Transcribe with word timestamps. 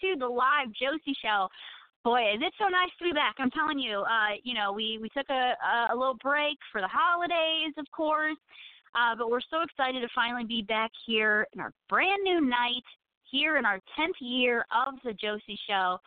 to 0.00 0.16
the 0.18 0.26
live 0.26 0.68
Josie 0.72 1.16
Show. 1.22 1.48
Boy, 2.04 2.22
it's 2.38 2.56
so 2.58 2.68
nice 2.68 2.90
to 2.98 3.04
be 3.04 3.12
back. 3.12 3.34
I'm 3.38 3.50
telling 3.50 3.78
you. 3.78 4.00
Uh, 4.00 4.38
you 4.44 4.54
know, 4.54 4.72
we 4.72 4.98
we 5.00 5.08
took 5.10 5.28
a 5.28 5.54
a, 5.58 5.94
a 5.94 5.96
little 5.96 6.18
break 6.22 6.58
for 6.70 6.80
the 6.80 6.88
holidays, 6.88 7.74
of 7.78 7.86
course, 7.90 8.38
uh, 8.94 9.14
but 9.16 9.30
we're 9.30 9.40
so 9.50 9.62
excited 9.62 10.00
to 10.00 10.08
finally 10.14 10.44
be 10.44 10.62
back 10.62 10.90
here 11.06 11.46
in 11.52 11.60
our 11.60 11.72
brand 11.88 12.22
new 12.22 12.40
night 12.40 12.84
here 13.30 13.56
in 13.56 13.64
our 13.64 13.80
10th 13.98 14.20
year 14.20 14.64
of 14.70 14.94
the 15.04 15.12
Josie 15.12 15.58
Show. 15.68 15.98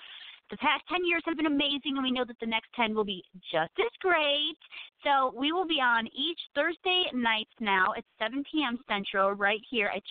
The 0.49 0.57
past 0.57 0.83
10 0.89 1.05
years 1.05 1.21
have 1.25 1.37
been 1.37 1.45
amazing, 1.45 1.93
and 1.95 2.03
we 2.03 2.11
know 2.11 2.25
that 2.25 2.39
the 2.39 2.47
next 2.47 2.69
10 2.75 2.95
will 2.95 3.05
be 3.05 3.23
just 3.51 3.71
as 3.77 3.91
great. 4.01 4.57
So 5.03 5.31
we 5.37 5.51
will 5.51 5.67
be 5.67 5.79
on 5.79 6.07
each 6.07 6.39
Thursday 6.55 7.05
nights 7.13 7.53
now 7.59 7.93
at 7.95 8.03
7 8.17 8.43
p.m. 8.51 8.79
Central 8.89 9.33
right 9.33 9.61
here 9.69 9.91
at 9.95 10.01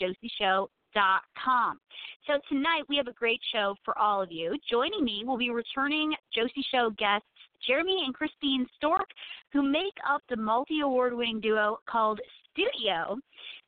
josieshow.com. 0.99 1.79
So 2.27 2.35
tonight 2.49 2.83
we 2.89 2.97
have 2.97 3.07
a 3.07 3.13
great 3.13 3.41
show 3.53 3.75
for 3.85 3.99
all 3.99 4.23
of 4.23 4.31
you. 4.31 4.57
Joining 4.71 5.05
me 5.05 5.25
will 5.27 5.39
be 5.39 5.51
returning 5.51 6.15
Josie 6.35 6.65
Show 6.71 6.91
guests 6.99 7.27
Jeremy 7.67 8.03
and 8.05 8.15
Christine 8.15 8.67
Stork, 8.77 9.09
who 9.53 9.63
make 9.63 9.95
up 10.09 10.23
the 10.29 10.37
multi 10.37 10.81
award 10.81 11.15
winning 11.15 11.41
duo 11.41 11.79
called 11.89 12.21
Studeo. 12.59 13.19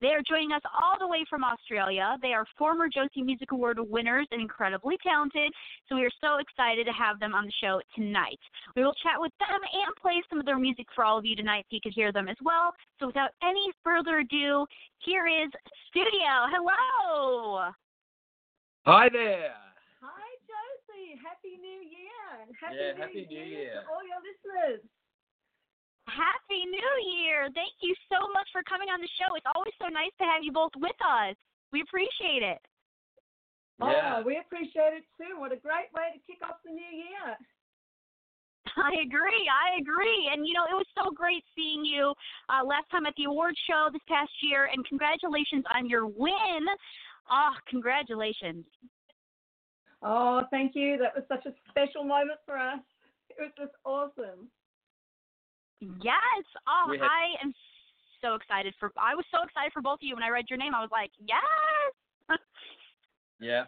They 0.00 0.08
are 0.08 0.22
joining 0.26 0.52
us 0.52 0.62
all 0.64 0.98
the 0.98 1.06
way 1.06 1.24
from 1.28 1.44
Australia. 1.44 2.16
They 2.22 2.32
are 2.32 2.46
former 2.58 2.88
Josie 2.88 3.22
Music 3.22 3.52
Award 3.52 3.78
winners 3.78 4.26
and 4.30 4.40
incredibly 4.40 4.96
talented, 5.02 5.52
so 5.88 5.94
we 5.94 6.04
are 6.04 6.16
so 6.20 6.38
excited 6.38 6.86
to 6.86 6.92
have 6.92 7.20
them 7.20 7.34
on 7.34 7.44
the 7.44 7.52
show 7.62 7.80
tonight. 7.94 8.38
We 8.74 8.82
will 8.82 8.94
chat 9.02 9.20
with 9.20 9.32
them 9.38 9.60
and 9.60 9.94
play 10.00 10.22
some 10.30 10.40
of 10.40 10.46
their 10.46 10.58
music 10.58 10.86
for 10.94 11.04
all 11.04 11.18
of 11.18 11.24
you 11.26 11.36
tonight 11.36 11.66
so 11.68 11.74
you 11.76 11.80
can 11.82 11.92
hear 11.92 12.12
them 12.12 12.28
as 12.28 12.36
well. 12.42 12.72
So 12.98 13.06
without 13.06 13.30
any 13.44 13.70
further 13.84 14.18
ado, 14.20 14.66
here 15.04 15.26
is 15.26 15.50
Studeo. 15.92 16.48
Hello. 16.50 17.70
Hi 18.86 19.08
there. 19.12 19.52
Hi, 20.00 20.28
Josie. 20.48 21.20
Happy 21.20 21.60
New 21.60 21.80
Year. 21.84 22.56
Happy, 22.58 22.76
Yeah, 22.80 22.92
New, 22.92 23.00
Happy 23.02 23.26
New 23.28 23.36
Year, 23.36 23.58
Year. 23.68 23.82
to 23.84 23.92
all 23.92 24.00
your 24.00 24.20
listeners. 24.24 24.80
Happy 26.10 26.66
New 26.66 26.94
Year. 27.22 27.46
Thank 27.54 27.78
you 27.80 27.94
so 28.10 28.26
much 28.34 28.50
for 28.50 28.62
coming 28.66 28.90
on 28.90 29.00
the 29.00 29.10
show. 29.14 29.30
It's 29.38 29.46
always 29.54 29.74
so 29.78 29.86
nice 29.86 30.12
to 30.18 30.26
have 30.26 30.42
you 30.42 30.50
both 30.50 30.74
with 30.76 30.98
us. 31.06 31.38
We 31.70 31.82
appreciate 31.86 32.42
it. 32.42 32.58
Yeah. 33.80 34.18
Oh, 34.18 34.26
we 34.26 34.36
appreciate 34.36 34.92
it 34.98 35.06
too. 35.16 35.38
What 35.38 35.52
a 35.52 35.60
great 35.62 35.88
way 35.94 36.12
to 36.12 36.20
kick 36.26 36.42
off 36.42 36.60
the 36.66 36.74
new 36.74 36.92
year. 36.92 37.38
I 38.76 38.92
agree. 39.00 39.48
I 39.48 39.80
agree. 39.80 40.30
And 40.32 40.46
you 40.46 40.52
know, 40.52 40.66
it 40.68 40.76
was 40.76 40.86
so 40.98 41.10
great 41.10 41.44
seeing 41.56 41.84
you 41.84 42.12
uh, 42.50 42.64
last 42.66 42.90
time 42.90 43.06
at 43.06 43.14
the 43.16 43.24
award 43.24 43.54
show 43.66 43.88
this 43.92 44.02
past 44.06 44.30
year. 44.42 44.68
And 44.72 44.84
congratulations 44.84 45.64
on 45.74 45.88
your 45.88 46.06
win. 46.06 46.66
Oh, 47.30 47.54
congratulations. 47.68 48.66
Oh, 50.02 50.42
thank 50.50 50.74
you. 50.74 50.98
That 50.98 51.14
was 51.14 51.24
such 51.28 51.46
a 51.46 51.54
special 51.70 52.04
moment 52.04 52.40
for 52.44 52.58
us. 52.58 52.80
It 53.30 53.36
was 53.40 53.52
just 53.56 53.72
awesome. 53.84 54.48
Yes. 55.80 56.44
Oh, 56.68 56.92
had- 56.92 57.02
I 57.02 57.34
am 57.42 57.52
so 58.20 58.34
excited 58.34 58.74
for. 58.78 58.92
I 59.00 59.14
was 59.14 59.24
so 59.32 59.42
excited 59.42 59.72
for 59.72 59.80
both 59.82 60.00
of 60.00 60.02
you 60.02 60.14
when 60.14 60.22
I 60.22 60.28
read 60.28 60.46
your 60.50 60.58
name. 60.58 60.74
I 60.74 60.80
was 60.80 60.90
like, 60.92 61.10
yes. 61.18 62.38
Yeah. 63.40 63.64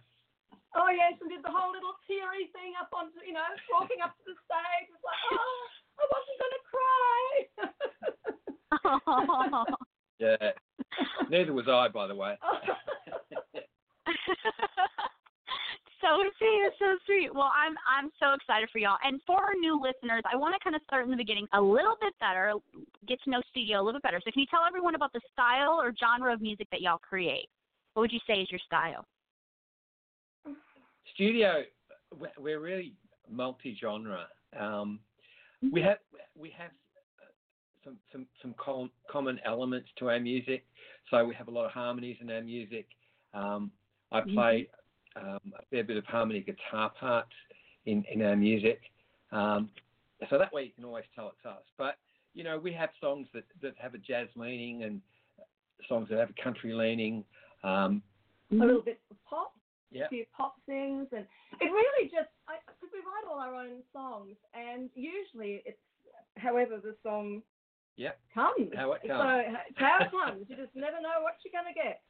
Oh 0.77 0.89
yes, 0.89 1.15
and 1.21 1.31
did 1.31 1.43
the 1.43 1.51
whole 1.51 1.73
little 1.73 1.95
teary 2.07 2.49
thing 2.53 2.73
up 2.81 2.89
on, 2.93 3.09
you 3.27 3.33
know, 3.33 3.41
walking 3.73 4.01
up 4.05 4.17
to 4.17 4.23
the 4.25 4.37
stage. 4.45 4.89
It's 4.93 5.05
like, 5.05 5.17
oh, 5.33 5.69
I 5.99 6.05
wasn't 6.13 6.39
gonna 6.41 6.63
cry. 6.69 7.31
Oh. 9.07 9.65
Yeah. 10.19 10.53
Neither 11.31 11.53
was 11.53 11.67
I, 11.67 11.89
by 11.89 12.07
the 12.07 12.15
way. 12.15 12.39
so 16.03 16.21
sweet, 16.39 16.71
so 16.79 16.99
sweet. 17.07 17.35
Well, 17.35 17.51
I'm 17.57 17.75
I'm 17.89 18.11
so 18.21 18.35
excited 18.35 18.69
for 18.71 18.79
y'all. 18.79 18.99
And 19.05 19.21
for 19.27 19.39
our 19.41 19.55
new 19.55 19.81
listeners, 19.81 20.23
I 20.31 20.37
want 20.37 20.55
to 20.55 20.61
kind 20.63 20.77
of 20.77 20.83
start 20.83 21.05
in 21.05 21.11
the 21.11 21.17
beginning 21.17 21.47
a 21.55 21.61
little 21.61 21.97
bit 22.01 22.13
better, 22.21 22.53
get 23.09 23.23
to 23.25 23.31
know 23.31 23.41
Studeo 23.55 23.79
a 23.79 23.83
little 23.83 23.95
bit 24.01 24.03
better. 24.03 24.21
So, 24.25 24.31
can 24.31 24.41
you 24.41 24.47
tell 24.51 24.67
everyone 24.67 24.95
about 24.95 25.13
the 25.13 25.21
style 25.33 25.81
or 25.81 25.95
genre 25.99 26.35
of 26.35 26.43
music 26.43 26.67
that 26.73 26.83
y'all 26.83 26.99
create? 26.99 27.49
What 27.95 28.03
would 28.03 28.13
you 28.13 28.21
say 28.27 28.35
is 28.43 28.51
your 28.51 28.61
style? 28.67 29.07
Studeo, 31.17 31.65
we- 32.19 32.29
we're 32.39 32.61
really 32.61 32.93
multi-genre. 33.31 34.29
Um, 34.59 35.01
we 35.73 35.81
have 35.83 35.99
we 36.37 36.51
have 36.51 36.71
uh, 37.21 37.31
some 37.85 37.99
some 38.11 38.27
some 38.41 38.55
com- 38.59 38.91
common 39.11 39.41
elements 39.45 39.89
to 39.99 40.11
our 40.11 40.21
music. 40.21 40.67
So 41.11 41.25
we 41.25 41.35
have 41.35 41.49
a 41.49 41.51
lot 41.51 41.67
of 41.67 41.73
harmonies 41.73 42.17
in 42.21 42.31
our 42.31 42.41
music. 42.43 42.87
Um, 43.35 43.71
I 44.11 44.21
play 44.35 44.69
um, 45.17 45.41
a 45.59 45.63
fair 45.71 45.85
bit 45.85 45.97
of 45.97 46.05
harmony 46.07 46.41
guitar 46.41 46.91
parts 46.99 47.33
in 47.87 48.05
in 48.13 48.23
our 48.23 48.37
music. 48.37 48.81
Um, 49.33 49.71
so 50.31 50.39
that 50.39 50.53
way 50.53 50.65
you 50.65 50.71
can 50.75 50.85
always 50.85 51.05
tell 51.15 51.29
it's 51.29 51.45
us. 51.47 51.63
But 51.79 51.97
you 52.35 52.45
know 52.45 52.59
we 52.59 52.73
have 52.73 52.91
songs 53.01 53.27
that 53.35 53.45
that 53.63 53.75
have 53.79 53.95
a 53.95 53.99
jazz 53.99 54.29
leaning 54.37 54.85
and 54.85 55.01
songs 55.89 56.09
that 56.11 56.19
have 56.19 56.31
a 56.31 56.43
country 56.43 56.73
leaning. 56.75 57.25
Um, 57.65 58.03
a 58.51 58.55
little 58.55 58.83
bit 58.83 59.01
of 59.11 59.17
pop, 59.29 59.55
yeah. 59.91 60.05
a 60.05 60.09
few 60.09 60.25
pop 60.37 60.57
things, 60.67 61.09
and 61.13 61.25
it 61.61 61.65
really 61.73 62.05
just 62.09 62.29
because 62.47 62.91
we 62.93 62.99
write 63.01 63.25
all 63.31 63.41
our 63.41 63.55
own 63.55 63.83
songs, 63.93 64.37
and 64.55 64.91
usually 64.95 65.63
it's 65.65 65.79
however 66.37 66.79
the 66.83 66.95
song 67.03 67.43
Yeah. 67.97 68.13
comes. 68.35 68.71
How 68.77 68.93
it 68.93 69.03
So 69.03 69.09
comes. 69.09 69.57
it's 69.69 69.79
how 69.79 69.99
it 70.01 70.11
comes. 70.11 70.47
You 70.49 70.57
just 70.57 70.75
never 70.75 71.01
know 71.01 71.21
what 71.23 71.37
you're 71.45 71.53
gonna 71.53 71.75
get. 71.75 72.03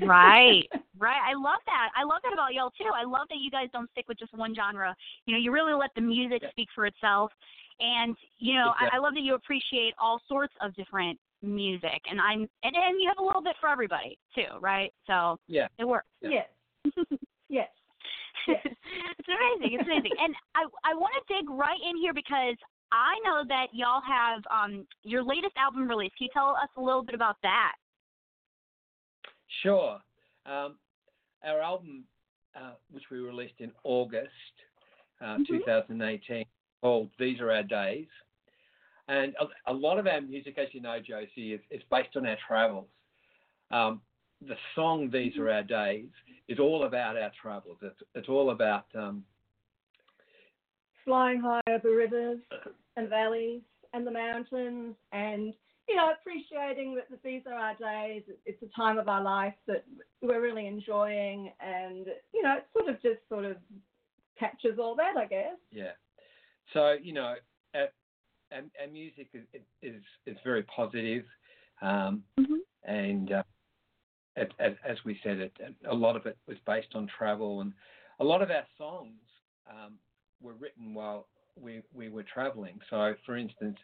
Right, 0.00 0.68
right. 0.98 1.20
I 1.24 1.34
love 1.34 1.60
that. 1.66 1.90
I 1.96 2.04
love 2.04 2.20
that 2.24 2.32
about 2.32 2.54
y'all 2.54 2.70
too. 2.70 2.90
I 2.94 3.04
love 3.04 3.26
that 3.30 3.38
you 3.40 3.50
guys 3.50 3.68
don't 3.72 3.90
stick 3.92 4.06
with 4.08 4.18
just 4.18 4.34
one 4.34 4.54
genre. 4.54 4.94
You 5.26 5.34
know, 5.34 5.40
you 5.40 5.52
really 5.52 5.74
let 5.74 5.90
the 5.94 6.00
music 6.00 6.42
Yeah. 6.42 6.50
speak 6.50 6.68
for 6.74 6.86
itself. 6.86 7.30
And 7.80 8.16
you 8.38 8.54
know, 8.54 8.72
I, 8.78 8.86
Exactly. 8.86 8.98
I 8.98 9.02
love 9.02 9.14
that 9.14 9.20
you 9.22 9.34
appreciate 9.34 9.94
all 9.98 10.20
sorts 10.28 10.54
of 10.60 10.74
different 10.74 11.18
music. 11.42 12.00
And 12.10 12.20
I'm 12.20 12.48
and, 12.62 12.74
and 12.76 13.00
you 13.00 13.08
have 13.08 13.18
a 13.18 13.24
little 13.24 13.42
bit 13.42 13.56
for 13.60 13.68
everybody 13.68 14.18
too, 14.34 14.58
right? 14.60 14.92
So 15.06 15.38
Yeah. 15.48 15.68
it 15.78 15.84
works. 15.86 16.06
Yeah. 16.20 16.30
Yes. 16.30 16.48
Yes. 17.48 17.68
Yes. 18.48 18.60
it's 18.66 19.28
amazing. 19.28 19.78
It's 19.78 19.86
amazing. 19.86 20.12
And 20.20 20.34
I 20.54 20.64
I 20.84 20.94
want 20.94 21.12
to 21.26 21.34
dig 21.34 21.48
right 21.50 21.78
in 21.88 21.96
here 21.96 22.14
because 22.14 22.56
I 22.92 23.14
know 23.24 23.42
that 23.48 23.68
y'all 23.72 24.02
have 24.06 24.42
um 24.50 24.86
your 25.02 25.22
latest 25.22 25.56
album 25.56 25.88
release. 25.88 26.12
Can 26.18 26.26
you 26.26 26.30
tell 26.32 26.50
us 26.50 26.68
a 26.76 26.80
little 26.80 27.02
bit 27.02 27.14
about 27.14 27.36
that? 27.42 27.72
Sure. 29.62 29.98
Um, 30.46 30.76
our 31.44 31.60
album, 31.60 32.04
uh, 32.56 32.72
which 32.90 33.04
we 33.10 33.18
released 33.18 33.60
in 33.60 33.72
August 33.84 34.30
uh, 35.20 35.38
Mhm. 35.38 35.46
2018, 35.46 36.44
called 36.82 37.10
These 37.18 37.40
Are 37.40 37.50
Our 37.50 37.62
Days. 37.62 38.08
And 39.08 39.34
a, 39.40 39.70
a 39.70 39.72
lot 39.72 39.98
of 39.98 40.06
our 40.06 40.20
music, 40.20 40.58
as 40.58 40.68
you 40.72 40.80
know, 40.80 40.98
Josie, 41.00 41.52
is, 41.52 41.60
is 41.70 41.82
based 41.90 42.16
on 42.16 42.26
our 42.26 42.36
travels. 42.46 42.88
Um, 43.70 44.00
the 44.40 44.56
song 44.74 45.10
These 45.10 45.36
Are 45.38 45.50
Our 45.50 45.62
Days 45.62 46.08
is 46.48 46.58
all 46.58 46.84
about 46.84 47.16
our 47.16 47.30
travels. 47.40 47.78
It's, 47.82 48.02
it's 48.14 48.28
all 48.28 48.50
about, 48.50 48.86
um, 48.94 49.24
Flying 51.04 51.40
high 51.40 51.60
over 51.68 51.94
rivers 51.94 52.38
and 52.96 53.10
valleys 53.10 53.60
and 53.92 54.06
the 54.06 54.10
mountains, 54.10 54.96
and 55.12 55.52
you 55.88 55.96
know, 55.96 56.12
appreciating 56.18 56.94
that, 56.96 57.06
these 57.22 57.42
are 57.46 57.54
our 57.54 57.74
days. 57.76 58.22
It's 58.46 58.62
a 58.62 58.76
time 58.76 58.98
of 58.98 59.08
our 59.08 59.22
life 59.22 59.54
that 59.66 59.84
we're 60.22 60.40
really 60.40 60.66
enjoying, 60.66 61.52
and 61.60 62.06
you 62.32 62.42
know, 62.42 62.56
it 62.58 62.66
sort 62.76 62.88
of 62.88 63.02
just 63.02 63.20
sort 63.28 63.44
of 63.44 63.56
captures 64.38 64.78
all 64.78 64.94
that, 64.96 65.16
I 65.16 65.26
guess. 65.26 65.56
yeah. 65.70 65.92
So, 66.72 66.96
you 67.00 67.12
know, 67.12 67.34
our, 67.74 67.88
our, 68.52 68.62
our 68.80 68.88
music 68.90 69.28
is, 69.34 69.42
is, 69.82 70.02
is 70.26 70.36
very 70.42 70.62
positive. 70.64 71.24
Um, 71.82 72.24
Mhm. 72.38 72.58
and 72.84 73.32
uh, 73.32 73.42
as, 74.36 74.48
as, 74.58 74.72
as 74.84 74.96
we 75.04 75.20
said, 75.22 75.38
it, 75.38 75.52
a 75.88 75.94
lot 75.94 76.16
of 76.16 76.26
it 76.26 76.38
was 76.46 76.56
based 76.66 76.94
on 76.94 77.06
travel, 77.06 77.60
and 77.60 77.72
a 78.20 78.24
lot 78.24 78.42
of 78.42 78.50
our 78.50 78.66
songs 78.78 79.20
um, 79.70 79.94
were 80.40 80.54
written 80.54 80.94
while 80.94 81.26
we, 81.60 81.82
we 81.92 82.08
were 82.08 82.24
traveling. 82.24 82.80
So, 82.90 83.14
for 83.24 83.36
instance, 83.36 83.76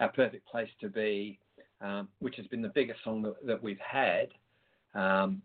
Our 0.00 0.10
Perfect 0.10 0.46
Place 0.46 0.68
to 0.80 0.88
Be, 0.88 1.38
um, 1.80 2.08
which 2.20 2.36
has 2.36 2.46
been 2.46 2.62
the 2.62 2.68
biggest 2.74 3.02
song 3.04 3.22
that, 3.22 3.34
that 3.46 3.62
we've 3.62 3.78
had, 3.80 4.28
um, 4.94 5.42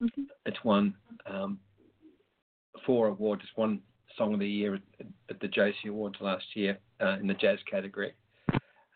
Mhm. 0.00 0.26
it's 0.46 0.64
won 0.64 0.94
um, 1.26 1.60
four 2.86 3.08
awards. 3.08 3.42
It's 3.44 3.56
won 3.56 3.82
Song 4.16 4.32
of 4.34 4.40
the 4.40 4.48
Year 4.48 4.74
at, 4.74 4.82
at 5.28 5.40
the 5.40 5.48
Josie 5.48 5.88
Awards 5.88 6.16
last 6.20 6.56
year 6.56 6.78
uh, 7.00 7.18
in 7.20 7.26
the 7.26 7.34
jazz 7.34 7.58
category. 7.70 8.14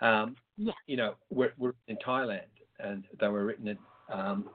Um, 0.00 0.36
Yeah. 0.56 0.72
You 0.86 0.96
know, 0.96 1.16
we're, 1.30 1.52
we're 1.58 1.74
in 1.88 1.96
Thailand, 1.96 2.46
and 2.78 3.04
they 3.20 3.28
were 3.28 3.44
written 3.44 3.68
in, 3.68 3.78
um, 4.12 4.48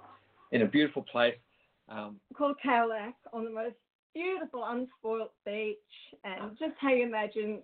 in 0.51 0.62
a 0.62 0.66
beautiful 0.66 1.04
place. 1.04 1.38
Um, 1.90 2.19
Called 2.36 2.57
Khao 2.66 2.88
Lak 2.90 3.16
on 3.34 3.44
the 3.44 3.50
most 3.51 3.75
beautiful, 4.13 4.63
unspoilt 4.63 5.31
beach, 5.46 5.78
and 6.24 6.57
just 6.57 6.75
how 6.80 6.90
you 6.90 7.04
imagine 7.04 7.62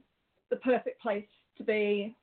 the 0.49 0.57
perfect 0.57 1.01
place 1.01 1.27
to 1.57 1.63
be. 1.63 2.15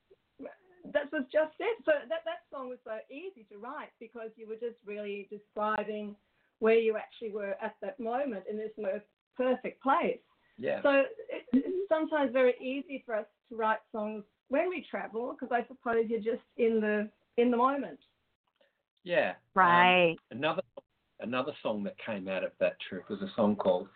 That 0.93 1.13
was 1.13 1.23
just 1.33 1.55
it. 1.61 1.79
So 1.85 1.93
that 2.09 2.25
that 2.25 2.43
song 2.51 2.69
was 2.69 2.79
so 2.85 2.99
easy 3.11 3.47
to 3.53 3.59
write 3.59 3.91
because 4.01 4.31
you 4.37 4.49
were 4.49 4.57
just 4.57 4.77
really 4.85 5.29
describing 5.31 6.17
where 6.59 6.79
you 6.79 6.97
actually 6.97 7.31
were 7.31 7.57
at 7.63 7.77
that 7.83 7.99
moment 8.01 8.45
in 8.51 8.57
this 8.57 8.71
most 8.79 9.05
perfect 9.37 9.83
place. 9.83 10.19
Yeah. 10.59 10.83
So 10.83 10.91
it, 11.29 11.45
it's 11.53 11.89
sometimes 11.89 12.33
very 12.33 12.55
easy 12.61 13.03
for 13.05 13.15
us 13.15 13.27
to 13.49 13.57
write 13.57 13.79
songs 13.91 14.25
when 14.49 14.69
we 14.69 14.85
travel 14.91 15.33
because 15.39 15.53
I 15.53 15.67
suppose 15.67 16.07
you're 16.09 16.21
just 16.21 16.45
in 16.57 16.81
the 16.81 17.09
in 17.37 17.51
the 17.51 17.57
moment. 17.57 17.99
yeah. 19.05 19.31
Um, 19.31 19.35
Right. 19.55 20.17
another 20.31 20.63
another 21.21 21.53
song 21.63 21.83
that 21.85 21.97
came 22.05 22.29
out 22.29 22.45
of 22.45 22.53
that 22.61 22.77
trip 22.89 23.09
was 23.09 23.21
a 23.23 23.31
song 23.35 23.57
called 23.57 23.89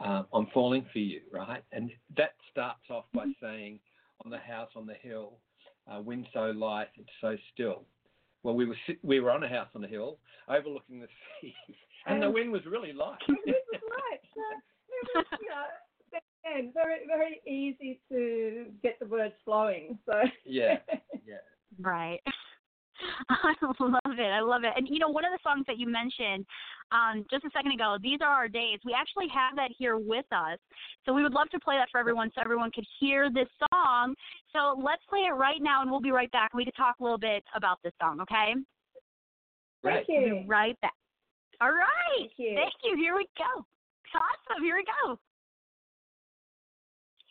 um, 0.00 0.26
"I'm 0.32 0.46
Falling 0.54 0.86
for 0.92 0.98
You," 0.98 1.20
right? 1.32 1.62
And 1.72 1.90
that 2.16 2.34
starts 2.50 2.84
off 2.90 3.04
by 3.12 3.26
saying, 3.40 3.80
"On 4.24 4.30
the 4.30 4.38
house 4.38 4.70
on 4.74 4.86
the 4.86 4.94
hill, 4.94 5.34
uh, 5.92 6.00
wind 6.00 6.26
so 6.32 6.46
light 6.50 6.88
it's 6.96 7.08
so 7.20 7.36
still." 7.52 7.84
Well, 8.42 8.54
we 8.54 8.66
were 8.66 8.76
sit- 8.86 9.02
we 9.02 9.20
were 9.20 9.30
on 9.30 9.42
a 9.42 9.48
house 9.48 9.68
on 9.74 9.80
the 9.82 9.88
hill 9.88 10.18
overlooking 10.48 11.00
the 11.00 11.08
sea, 11.40 11.54
and 12.06 12.20
the 12.22 12.26
Oh. 12.26 12.30
wind 12.30 12.52
was 12.52 12.64
really 12.66 12.92
light. 12.92 13.18
This 13.28 13.54
is 13.72 13.80
right. 13.82 14.20
So 14.34 14.42
it 14.88 15.08
was, 15.14 15.26
you 15.40 15.48
know, 15.48 16.18
again, 16.44 16.70
very 16.74 17.06
very 17.06 17.40
easy 17.46 18.00
to 18.10 18.66
get 18.82 18.98
the 19.00 19.06
words 19.06 19.34
flowing. 19.44 19.98
So 20.06 20.12
yeah, 20.44 20.78
yeah, 21.26 21.36
Right. 21.80 22.20
I 23.28 23.54
love 23.80 24.18
it. 24.18 24.32
I 24.32 24.40
love 24.40 24.64
it. 24.64 24.72
And 24.76 24.88
you 24.88 24.98
know, 24.98 25.08
one 25.08 25.24
of 25.24 25.32
the 25.32 25.38
songs 25.42 25.64
that 25.66 25.78
you 25.78 25.86
mentioned 25.86 26.46
um, 26.92 27.24
just 27.30 27.44
a 27.44 27.50
second 27.54 27.72
ago, 27.72 27.96
"These 28.02 28.18
Are 28.22 28.30
Our 28.30 28.48
Days." 28.48 28.78
We 28.84 28.94
actually 28.94 29.28
have 29.28 29.56
that 29.56 29.70
here 29.76 29.98
with 29.98 30.26
us, 30.32 30.58
so 31.04 31.12
we 31.12 31.22
would 31.22 31.32
love 31.32 31.48
to 31.50 31.60
play 31.60 31.76
that 31.76 31.88
for 31.90 31.98
everyone, 31.98 32.30
so 32.34 32.40
everyone 32.40 32.70
could 32.74 32.86
hear 33.00 33.30
this 33.30 33.48
song. 33.72 34.14
So 34.52 34.80
let's 34.82 35.02
play 35.08 35.20
it 35.20 35.32
right 35.32 35.60
now, 35.60 35.82
and 35.82 35.90
we'll 35.90 36.00
be 36.00 36.12
right 36.12 36.30
back. 36.32 36.54
We 36.54 36.64
could 36.64 36.76
talk 36.76 36.96
a 37.00 37.02
little 37.02 37.18
bit 37.18 37.44
about 37.54 37.78
this 37.82 37.92
song, 38.00 38.20
okay? 38.20 38.54
thank 38.54 38.64
Right. 39.82 40.04
We'll 40.08 40.20
you. 40.20 40.34
be 40.42 40.44
right 40.46 40.80
back. 40.80 40.94
All 41.60 41.70
right. 41.70 42.18
Thank 42.18 42.32
you. 42.38 42.54
Thank 42.54 42.72
you. 42.82 42.96
Here 42.96 43.14
we 43.14 43.26
go. 43.36 43.64
Awesome. 44.14 44.62
Here 44.62 44.76
we 44.76 44.84
go. 44.84 45.18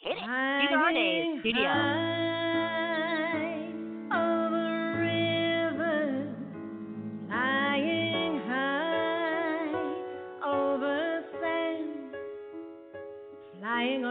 Hit 0.01 0.11
it. 0.11 0.19
These 0.19 0.71
are 0.71 0.83
our 0.83 0.93
days. 0.93 1.41
Studeo. 1.43 2.42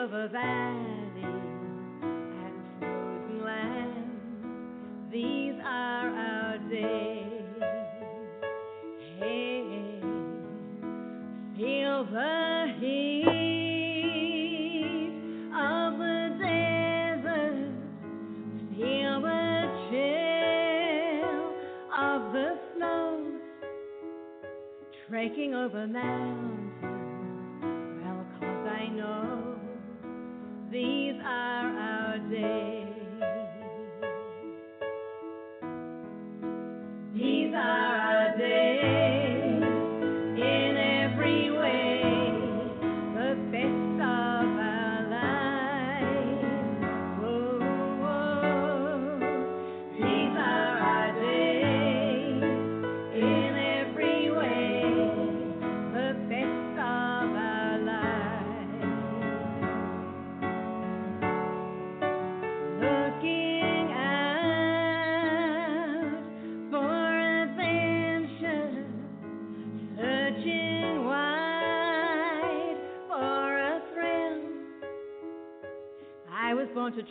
Flying 0.02 0.10
over 0.10 0.28
valleys 0.28 1.24
and 2.02 2.54
frozen 2.78 3.44
lands. 3.44 5.12
These 5.12 5.60
are 5.64 6.08
our 6.08 6.58
days. 6.70 7.62
Hey, 9.18 10.00
feel 11.56 12.04
the 12.04 12.74
heat 12.80 13.52
of 15.54 15.98
the 15.98 16.18
desert. 16.40 17.72
Feel 18.76 19.20
the 19.20 19.68
chill 19.90 21.42
of 21.98 22.32
the 22.32 22.48
snow 22.74 23.38
trekking 25.08 25.54
over 25.54 25.86
mountains. 25.86 26.58
I 28.64 28.88
know 28.88 29.51
these 30.72 31.20
are 31.22 31.68
our 31.78 32.18
days. 32.30 32.81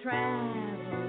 Travel, 0.03 1.00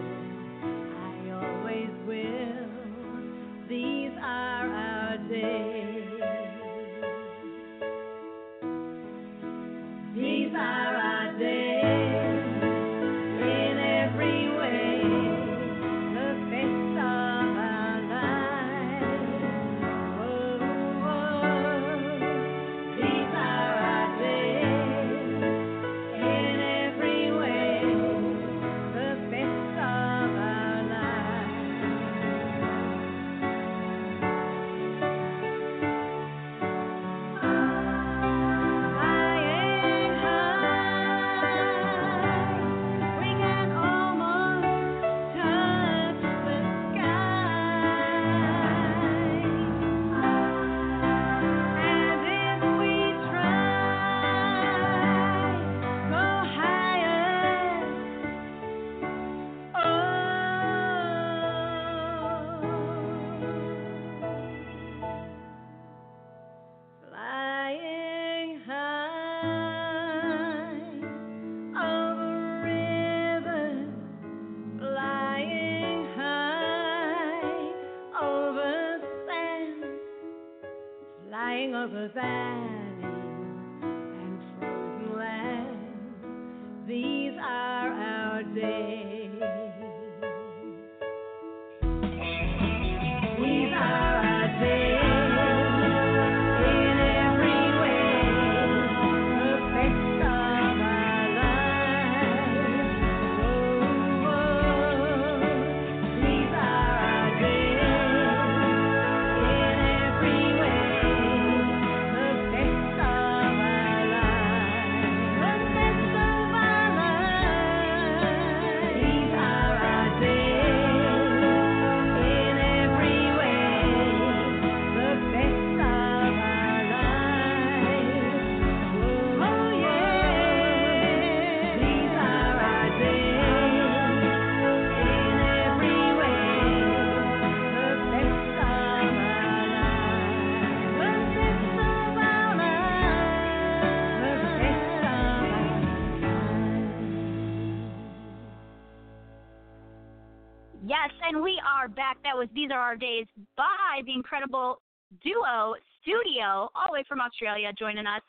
That 152.33 152.39
was 152.39 152.49
These 152.55 152.71
Are 152.73 152.81
Our 152.81 152.97
Days 152.97 153.27
by 153.59 154.01
the 154.07 154.13
incredible 154.15 154.81
duo 155.23 155.75
Studeo, 156.01 156.69
all 156.75 156.87
the 156.89 156.93
way 156.95 157.05
from 157.07 157.21
Australia, 157.21 157.71
joining 157.79 158.07
us. 158.07 158.23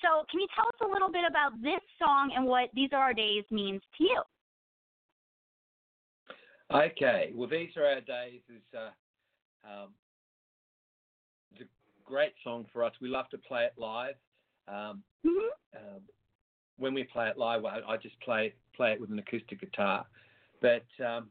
So, 0.00 0.24
can 0.30 0.38
you 0.38 0.46
tell 0.54 0.68
us 0.68 0.78
a 0.80 0.86
little 0.86 1.10
bit 1.10 1.24
about 1.28 1.60
this 1.60 1.80
song 1.98 2.30
and 2.36 2.46
what 2.46 2.68
These 2.72 2.90
Are 2.92 3.00
Our 3.00 3.14
Days 3.14 3.42
means 3.50 3.80
to 3.98 4.04
you? 4.04 4.22
Okay, 6.72 7.32
well, 7.34 7.48
These 7.48 7.70
Are 7.76 7.84
Our 7.84 8.00
Days 8.00 8.42
is 8.48 8.62
uh, 8.76 8.90
um, 9.68 9.88
it's 11.52 11.62
a 11.62 12.08
great 12.08 12.34
song 12.44 12.64
for 12.72 12.84
us. 12.84 12.92
We 13.00 13.08
love 13.08 13.28
to 13.30 13.38
play 13.38 13.64
it 13.64 13.72
live. 13.76 14.14
Um, 14.68 15.02
hmm 15.26 15.48
um, 15.74 16.00
when 16.76 16.94
we 16.94 17.02
play 17.02 17.26
it 17.26 17.36
live, 17.36 17.64
I, 17.64 17.80
I 17.88 17.96
just 17.96 18.20
play 18.20 18.54
play 18.76 18.92
it 18.92 19.00
with 19.00 19.10
an 19.10 19.18
acoustic 19.18 19.60
guitar. 19.60 20.06
But 20.62 20.86
um, 21.04 21.30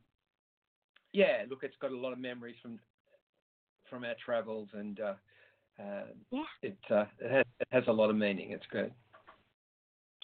yeah, 1.17 1.43
look, 1.49 1.63
it's 1.63 1.75
got 1.81 1.91
a 1.91 1.97
lot 1.97 2.13
of 2.13 2.19
memories 2.19 2.55
from 2.61 2.79
from 3.89 4.03
our 4.03 4.15
travels, 4.23 4.67
and 4.73 4.99
uh, 4.99 5.13
uh, 5.79 6.07
Yeah. 6.31 6.43
it 6.61 6.77
uh, 6.89 7.05
it, 7.19 7.31
has, 7.31 7.45
it 7.59 7.67
has 7.71 7.83
a 7.87 7.91
lot 7.93 8.09
of 8.09 8.15
meaning. 8.15 8.51
It's 8.51 8.67
good. 8.71 8.91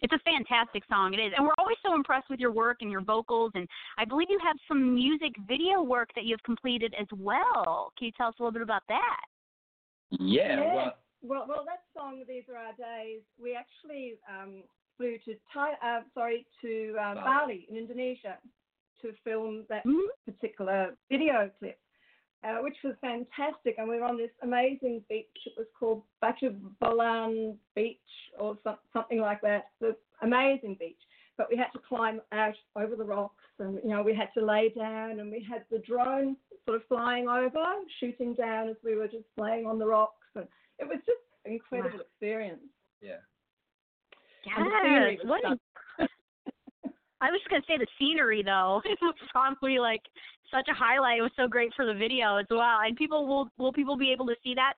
It's 0.04 0.12
a 0.14 0.20
fantastic 0.20 0.84
song. 0.90 1.14
It 1.14 1.20
is. 1.20 1.32
And 1.38 1.46
we're 1.46 1.56
always 1.58 1.78
so 1.86 1.96
impressed 1.96 2.30
with 2.30 2.40
your 2.40 2.52
work 2.52 2.78
and 2.82 2.92
your 2.92 3.00
vocals. 3.02 3.52
And 3.56 3.66
I 3.98 4.04
believe 4.04 4.28
you 4.30 4.40
have 4.44 4.58
some 4.68 4.94
music 4.94 5.32
video 5.48 5.82
work 5.82 6.10
that 6.16 6.26
you've 6.26 6.44
completed 6.44 6.94
as 7.00 7.08
well. 7.16 7.94
Can 7.98 8.08
you 8.08 8.12
tell 8.18 8.28
us 8.28 8.36
a 8.38 8.44
little 8.44 8.52
bit 8.52 8.62
about 8.64 8.84
that? 8.90 9.24
Yeah, 10.12 10.60
Yes. 10.60 10.76
well, 10.76 10.98
Well, 11.24 11.46
well, 11.48 11.64
that 11.64 11.84
song, 11.96 12.22
"These 12.28 12.50
Are 12.50 12.58
Our 12.58 12.74
Days," 12.76 13.22
we 13.40 13.56
actually 13.56 14.20
um, 14.28 14.64
flew 14.98 15.18
to 15.24 15.36
Thai, 15.54 15.72
uh, 15.82 16.02
sorry, 16.14 16.46
to 16.62 16.98
uh, 17.00 17.16
Bali. 17.16 17.24
Bali 17.24 17.60
in 17.70 17.78
Indonesia 17.78 18.38
to 19.04 19.14
film 19.24 19.66
that 19.70 19.84
particular 20.26 20.96
video 21.12 21.50
clip, 21.60 21.78
uh, 22.44 22.58
which 22.62 22.78
was 22.84 22.96
fantastic. 23.02 23.76
And 23.78 23.88
we 23.88 23.98
were 23.98 24.06
on 24.06 24.18
this 24.18 24.32
amazing 24.42 25.04
beach. 25.10 25.28
It 25.46 25.54
was 25.58 25.68
called 25.80 26.02
Batu 26.22 26.50
Bolan 26.82 27.58
Beach 27.76 28.00
or 28.40 28.58
some, 28.64 28.78
something 28.92 29.20
like 29.20 29.42
that. 29.42 29.66
The 29.80 29.96
amazing 30.22 30.78
beach. 30.80 30.98
But 31.38 31.48
we 31.50 31.58
had 31.58 31.72
to 31.74 31.80
climb 31.80 32.22
out 32.32 32.56
over 32.76 32.96
the 32.96 33.04
rocks, 33.04 33.44
and 33.60 33.80
you 33.84 33.90
know 33.90 34.04
we 34.04 34.14
had 34.14 34.30
to 34.38 34.46
lay 34.46 34.70
down, 34.70 35.20
and 35.20 35.32
we 35.32 35.44
had 35.48 35.66
the 35.72 35.80
drone 35.80 36.38
sort 36.66 36.78
of 36.78 36.88
flying 36.88 37.28
over, 37.28 37.66
shooting 38.00 38.36
down 38.36 38.70
as 38.70 38.76
we 38.84 38.96
were 38.96 39.08
just 39.08 39.26
laying 39.38 39.66
on 39.66 39.80
the 39.80 39.86
rocks, 39.86 40.28
and 40.36 40.48
it 40.78 40.88
was 40.88 41.00
just 41.08 41.20
an 41.46 41.54
incredible 41.54 41.98
Wow. 41.98 42.04
experience. 42.06 42.62
yeah. 43.02 43.18
And 44.56 44.68
Yes. 44.68 45.26
What 45.26 45.40
stunning. 45.40 45.60
I 47.24 47.32
was 47.32 47.40
just 47.40 47.50
gonna 47.50 47.64
say 47.66 47.78
the 47.78 47.88
scenery 47.98 48.44
though. 48.44 48.82
it 48.86 48.98
was 49.02 49.16
probably 49.32 49.80
like 49.80 50.02
such 50.52 50.68
a 50.70 50.74
highlight. 50.74 51.20
It 51.20 51.22
was 51.22 51.32
so 51.38 51.48
great 51.48 51.74
for 51.74 51.86
the 51.86 51.94
video 51.94 52.36
as 52.36 52.46
well. 52.50 52.80
And 52.86 52.98
people 52.98 53.26
will 53.26 53.50
will 53.58 53.72
people 53.72 53.96
be 53.96 54.12
able 54.12 54.26
to 54.28 54.36
see 54.44 54.54
that 54.56 54.74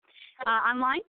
uh, 0.45 0.69
online? 0.69 1.01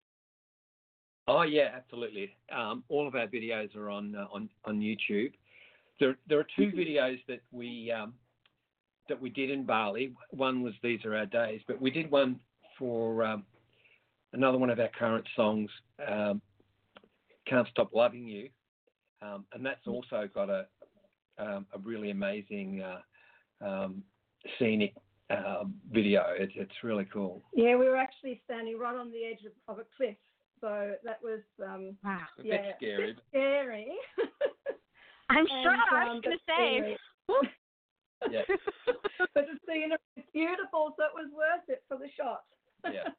Oh 1.29 1.43
yeah, 1.43 1.71
absolutely. 1.77 2.35
Um, 2.51 2.85
all 2.89 3.07
of 3.07 3.15
our 3.15 3.27
videos 3.27 3.77
are 3.77 3.91
on 3.91 4.15
uh, 4.15 4.27
on 4.33 4.49
on 4.65 4.81
YouTube. 4.81 5.33
There 6.01 6.17
there 6.27 6.39
are 6.39 6.47
two 6.57 6.73
videos 6.75 7.19
that 7.29 7.41
we 7.53 7.93
um, 7.93 8.15
that 9.11 9.21
we 9.21 9.29
did 9.29 9.51
in 9.51 9.67
Bali. 9.67 10.15
One 10.31 10.63
was 10.63 10.73
These 10.83 11.05
Are 11.05 11.15
Our 11.15 11.27
Days, 11.27 11.61
but 11.69 11.81
we 11.81 11.91
did 11.91 12.11
one 12.11 12.41
for 12.79 13.23
um, 13.25 13.45
another 14.33 14.57
one 14.57 14.71
of 14.71 14.81
our 14.81 14.91
current 14.99 15.27
songs, 15.37 15.71
um, 16.09 16.41
Can't 17.47 17.69
Stop 17.69 17.95
Loving 17.95 18.27
You, 18.27 18.49
um, 19.21 19.45
and 19.53 19.65
that's 19.65 19.87
also 19.87 20.29
got 20.35 20.49
a 20.49 20.67
um, 21.39 21.67
a 21.75 21.79
really 21.79 22.11
amazing 22.11 22.83
uh, 22.83 23.67
um, 23.67 24.03
scenic 24.59 24.95
uh, 25.31 25.65
video. 25.91 26.25
It, 26.39 26.51
it's 26.55 26.83
really 26.83 27.07
cool. 27.13 27.43
Yeah, 27.55 27.77
we 27.77 27.87
were 27.89 27.97
actually 27.97 28.41
standing 28.45 28.79
right 28.79 28.95
on 28.97 29.11
the 29.11 29.25
edge 29.25 29.45
of, 29.45 29.53
of 29.75 29.81
a 29.81 29.87
cliff, 29.97 30.17
so 30.61 30.93
that 31.05 31.19
was 31.23 31.41
um, 31.65 31.97
Wow. 32.05 32.19
A 32.39 32.43
bit 32.43 32.53
yeah, 32.53 32.73
scary. 32.77 33.17
scary. 33.31 33.89
I'm 35.29 35.39
And, 35.39 35.49
sure. 35.63 35.77
I 35.99 36.09
um, 36.09 36.15
was 36.17 36.23
gonna 36.23 36.37
say. 36.47 36.97
scenery- 37.29 37.51
Yeah. 38.31 38.43
but 39.35 39.47
the 39.47 39.59
scenery 39.67 39.99
is 40.17 40.25
beautiful, 40.33 40.95
so 40.97 41.05
it 41.05 41.15
was 41.15 41.31
worth 41.35 41.69
it 41.69 41.83
for 41.89 41.99
the 41.99 42.09
shot. 42.17 42.43
Yeah. 42.85 43.09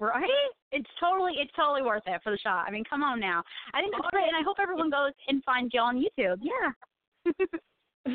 Right? 0.00 0.26
It's 0.72 0.88
totally 0.98 1.34
it's 1.38 1.52
totally 1.54 1.82
worth 1.82 2.02
it 2.06 2.20
for 2.24 2.32
the 2.32 2.38
shot. 2.38 2.64
I 2.66 2.72
mean, 2.72 2.82
come 2.82 3.04
on 3.04 3.20
now. 3.20 3.44
I 3.72 3.80
think 3.82 3.92
that's 3.94 4.08
great, 4.10 4.26
and 4.26 4.34
I 4.34 4.42
hope 4.42 4.56
everyone 4.60 4.90
goes 4.90 5.12
and 5.28 5.44
finds 5.44 5.72
you 5.72 5.78
on 5.80 5.96
YouTube. 5.96 6.38
Yeah. 6.42 6.72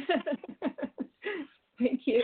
Thank 1.79 2.01
you. 2.05 2.21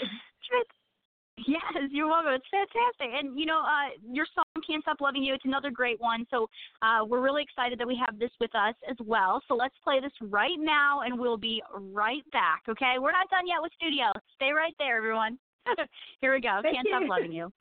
Yes, 1.48 1.62
you're 1.90 2.08
welcome. 2.08 2.34
It's 2.34 2.46
fantastic. 2.52 3.10
And 3.20 3.38
you 3.38 3.46
know, 3.46 3.62
uh, 3.62 3.90
your 4.12 4.26
song 4.36 4.44
"Can't 4.66 4.84
Stop 4.84 5.02
Loving 5.02 5.24
You" 5.24 5.34
it's 5.34 5.46
another 5.46 5.72
great 5.72 6.00
one. 6.00 6.26
So 6.30 6.48
uh, 6.82 7.04
we're 7.06 7.22
really 7.22 7.42
excited 7.42 7.80
that 7.80 7.88
we 7.88 8.00
have 8.06 8.20
this 8.20 8.30
with 8.40 8.54
us 8.56 8.76
as 8.90 8.96
well. 9.04 9.42
So 9.48 9.56
let's 9.56 9.76
play 9.84 10.00
this 10.00 10.12
right 10.22 10.60
now, 10.60 11.02
and 11.02 11.20
we'll 11.20 11.38
be 11.38 11.62
right 11.74 12.24
back. 12.32 12.62
Okay? 12.70 12.96
We're 13.00 13.12
not 13.12 13.30
done 13.30 13.48
yet 13.48 13.62
with 13.62 13.72
Studeo. 13.82 14.12
Stay 14.36 14.52
right 14.52 14.74
there, 14.78 14.98
everyone. 14.98 15.40
Here 16.22 16.34
we 16.34 16.42
go. 16.42 16.60
Thank 16.62 16.76
Can't 16.76 16.88
stop 16.88 17.10
loving 17.10 17.32
you. 17.32 17.52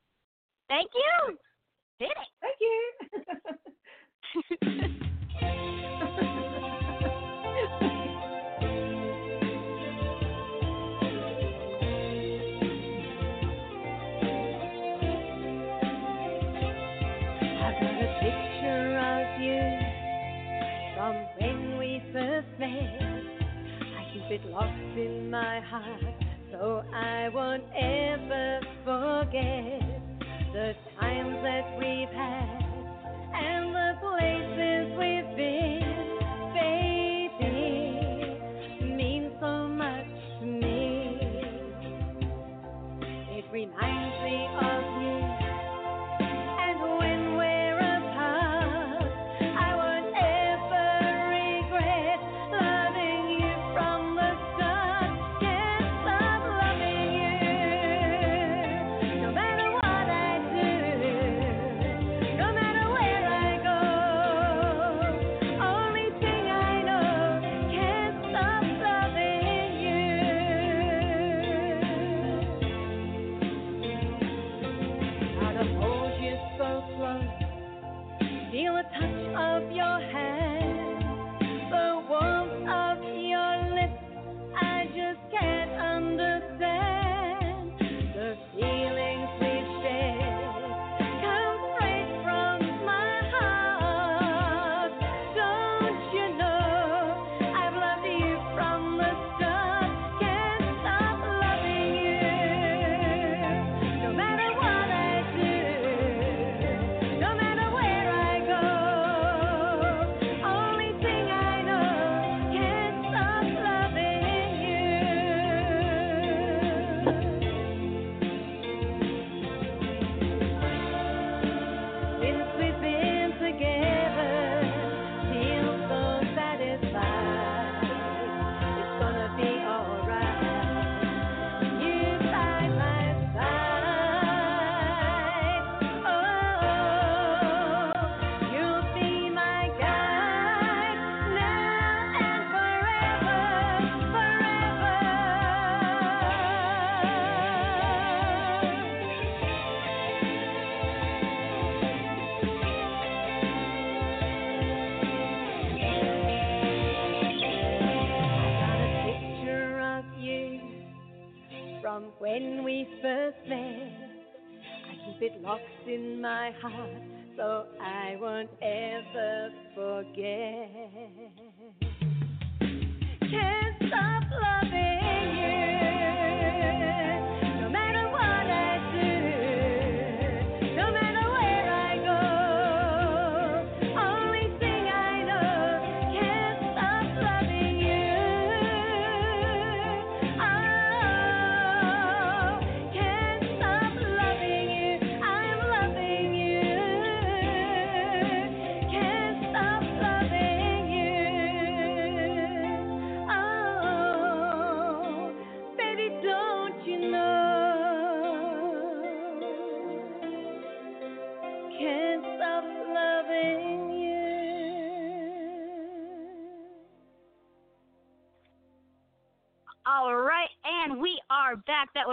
Thank 0.69 0.91
you. 0.93 1.37
Hit 1.99 2.09
Thank 2.41 2.57
you. 2.61 2.93
I 24.33 24.37
keep 24.37 24.45
it 24.45 24.51
locked 24.51 24.97
in 24.97 25.29
my 25.29 25.59
heart 25.59 26.01
so 26.51 26.83
I 26.91 27.29
won't 27.29 27.63
ever 27.75 28.61
forget 28.83 29.81
the 30.53 30.73
times 30.99 31.37
that 31.43 31.77
we've 31.77 32.09
had 32.09 32.63
and 33.35 33.75
the 33.75 33.93
places 34.01 34.97
we've 34.97 35.37
been. 35.37 35.83
Baby, 36.55 37.77
means 38.95 39.33
so 39.39 39.67
much 39.67 40.07
to 40.39 40.45
me. 40.45 41.19
It 43.37 43.45
reminds 43.51 44.23
me 44.23 44.47
of 44.61 44.92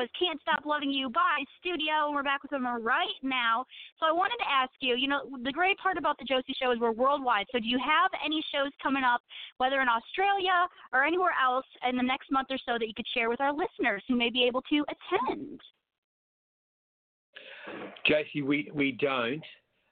was 0.01 0.09
Can't 0.19 0.41
Stop 0.41 0.65
Loving 0.65 0.91
You 0.91 1.11
by 1.11 1.45
Studeo, 1.61 2.07
and 2.07 2.15
we're 2.15 2.23
back 2.23 2.41
with 2.43 2.51
them 2.51 2.67
right 2.67 3.21
now. 3.23 3.67
So 3.99 4.07
I 4.07 4.13
wanted 4.13 4.39
to 4.39 4.51
ask 4.51 4.73
you, 4.81 4.97
you 4.97 5.09
know, 5.09 5.29
the 5.45 5.53
great 5.53 5.77
part 5.77 5.99
about 5.99 6.17
the 6.19 6.25
Josie 6.25 6.55
Show 6.61 6.73
is 6.73 6.81
we're 6.81 6.91
worldwide. 6.91 7.45
So 7.53 7.59
do 7.59 7.67
you 7.67 7.79
have 7.79 8.11
any 8.25 8.43
shows 8.51 8.71
coming 8.83 9.05
up, 9.05 9.21
whether 9.59 9.83
in 9.83 9.89
Australia 9.89 10.67
or 10.95 11.05
anywhere 11.05 11.35
else, 11.37 11.67
in 11.87 11.99
the 11.99 12.03
next 12.03 12.33
month 12.33 12.49
or 12.51 12.57
so 12.65 12.79
that 12.79 12.87
you 12.87 12.95
could 12.97 13.07
share 13.13 13.29
with 13.29 13.43
our 13.43 13.53
listeners 13.53 14.03
who 14.09 14.17
may 14.17 14.31
be 14.31 14.45
able 14.45 14.63
to 14.63 14.85
attend? 14.89 15.61
Josie, 18.07 18.41
we 18.41 18.71
we 18.73 18.93
don't 18.93 19.45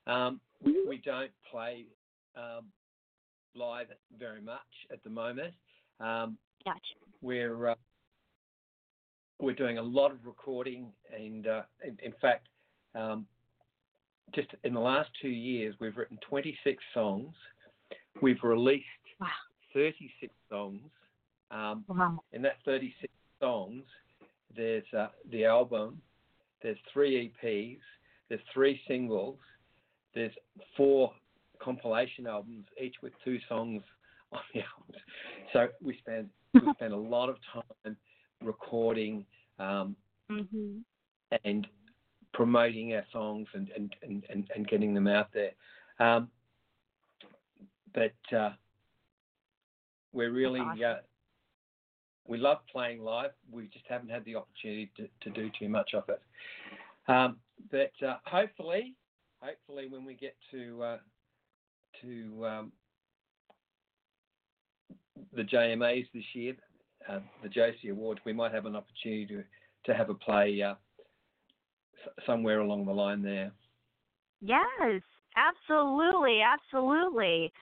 um, 0.07 0.41
we, 0.65 0.87
we 0.89 1.03
don't 1.05 1.31
play 1.51 1.85
um, 2.35 2.65
live 3.55 3.89
very 4.19 4.41
much 4.41 4.59
at 4.91 5.05
the 5.05 5.11
moment. 5.11 5.53
Um, 6.01 6.39
Gotcha. 6.65 6.81
we're 7.21 7.69
uh, 7.69 7.75
we're 9.41 9.55
doing 9.55 9.79
a 9.79 9.83
lot 9.83 10.11
of 10.11 10.19
recording, 10.25 10.93
and 11.17 11.47
uh, 11.47 11.63
in, 11.85 11.97
in 12.03 12.13
fact, 12.21 12.49
um, 12.95 13.27
just 14.35 14.49
in 14.65 14.75
the 14.75 14.81
last 14.81 15.09
two 15.23 15.29
years, 15.29 15.75
we've 15.81 15.97
written 15.97 16.19
26 16.29 16.83
songs. 16.93 17.35
We've 18.21 18.43
released 18.43 18.85
Wow. 19.21 19.29
36 19.75 20.33
songs. 20.51 20.83
Um, 21.51 21.85
Wow. 21.89 22.21
in 22.33 22.43
that 22.43 22.57
36 22.65 23.13
songs, 23.41 23.85
there's 24.55 24.85
uh, 24.97 25.09
the 25.31 25.45
album, 25.45 26.01
there's 26.63 26.79
three 26.93 27.33
EPs, 27.43 27.79
there's 28.29 28.41
three 28.53 28.81
singles, 28.87 29.39
there's 30.15 30.33
four 30.77 31.13
compilation 31.61 32.27
albums, 32.27 32.67
each 32.81 32.97
with 33.03 33.13
two 33.25 33.39
songs 33.49 33.83
on 34.33 34.41
the 34.53 34.61
albums. 34.61 35.03
So 35.53 35.69
we 35.83 35.97
spend 35.99 36.29
we 36.55 36.73
spend 36.75 36.93
a 36.93 36.97
lot 36.97 37.29
of 37.29 37.37
time 37.53 37.97
recording 38.43 39.25
um, 39.59 39.97
hmm 40.31 40.79
and 41.45 41.67
promoting 42.33 42.95
our 42.95 43.05
songs 43.13 43.49
and, 43.53 43.71
and, 43.77 43.95
and, 44.03 44.25
and, 44.31 44.49
and 44.55 44.69
getting 44.69 44.95
them 44.95 45.07
out 45.07 45.29
there. 45.35 45.51
Um, 45.99 46.31
but 47.93 48.37
uh, 48.37 48.51
we're 50.13 50.33
really 50.33 50.61
awesome. 50.61 50.83
uh, 50.85 50.95
we 52.27 52.39
love 52.39 52.59
playing 52.71 53.03
live. 53.03 53.31
We 53.51 53.67
just 53.67 53.85
haven't 53.89 54.11
had 54.11 54.25
the 54.25 54.37
opportunity 54.37 54.91
to, 54.97 55.09
to 55.23 55.31
do 55.31 55.51
too 55.59 55.69
much 55.69 55.95
of 55.95 56.05
it. 56.09 56.21
Um, 57.11 57.37
but 57.71 57.93
uh, 58.07 58.17
hopefully, 58.25 58.95
hopefully, 59.41 59.89
when 59.89 60.05
we 60.05 60.15
get 60.15 60.37
to 60.51 60.83
uh, 60.83 60.99
to 62.03 62.47
um, 62.47 62.73
the 65.35 65.43
JMAs 65.43 66.07
this 66.15 66.25
year, 66.35 66.55
uh, 67.09 67.21
the 67.43 67.49
Josie 67.49 67.89
Awards, 67.91 68.21
we 68.25 68.33
might 68.33 68.53
have 68.53 68.67
an 68.67 68.77
opportunity 68.77 69.27
to, 69.27 69.45
to 69.85 69.97
have 69.97 70.11
a 70.11 70.15
play 70.15 70.63
uh, 70.63 70.75
somewhere 72.27 72.61
along 72.61 72.87
the 72.87 72.93
line 72.93 73.23
there. 73.23 73.53
Yes, 74.41 75.03
absolutely, 75.37 76.41
absolutely. 76.43 77.53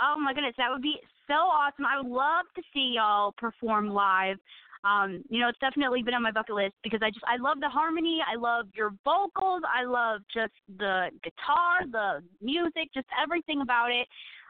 Oh 0.00 0.16
my 0.18 0.32
goodness, 0.34 0.54
that 0.58 0.70
would 0.70 0.82
be 0.82 0.96
so 1.26 1.34
awesome. 1.34 1.86
I 1.86 2.00
would 2.00 2.10
love 2.10 2.46
to 2.56 2.62
see 2.72 2.94
y'all 2.96 3.32
perform 3.36 3.88
live. 3.88 4.36
Um, 4.84 5.24
you 5.28 5.40
know, 5.40 5.48
it's 5.48 5.58
definitely 5.58 6.02
been 6.02 6.14
on 6.14 6.22
my 6.22 6.30
bucket 6.30 6.54
list 6.54 6.74
because 6.84 7.00
I 7.02 7.10
just 7.10 7.24
I 7.26 7.36
love 7.36 7.58
the 7.60 7.68
harmony, 7.68 8.20
I 8.22 8.36
love 8.36 8.66
your 8.74 8.94
vocals, 9.04 9.62
I 9.66 9.84
love 9.84 10.20
just 10.32 10.52
the 10.78 11.08
guitar, 11.24 11.82
the 11.90 12.22
music, 12.40 12.90
just 12.94 13.08
everything 13.20 13.60
about 13.60 13.90
it. 13.90 14.06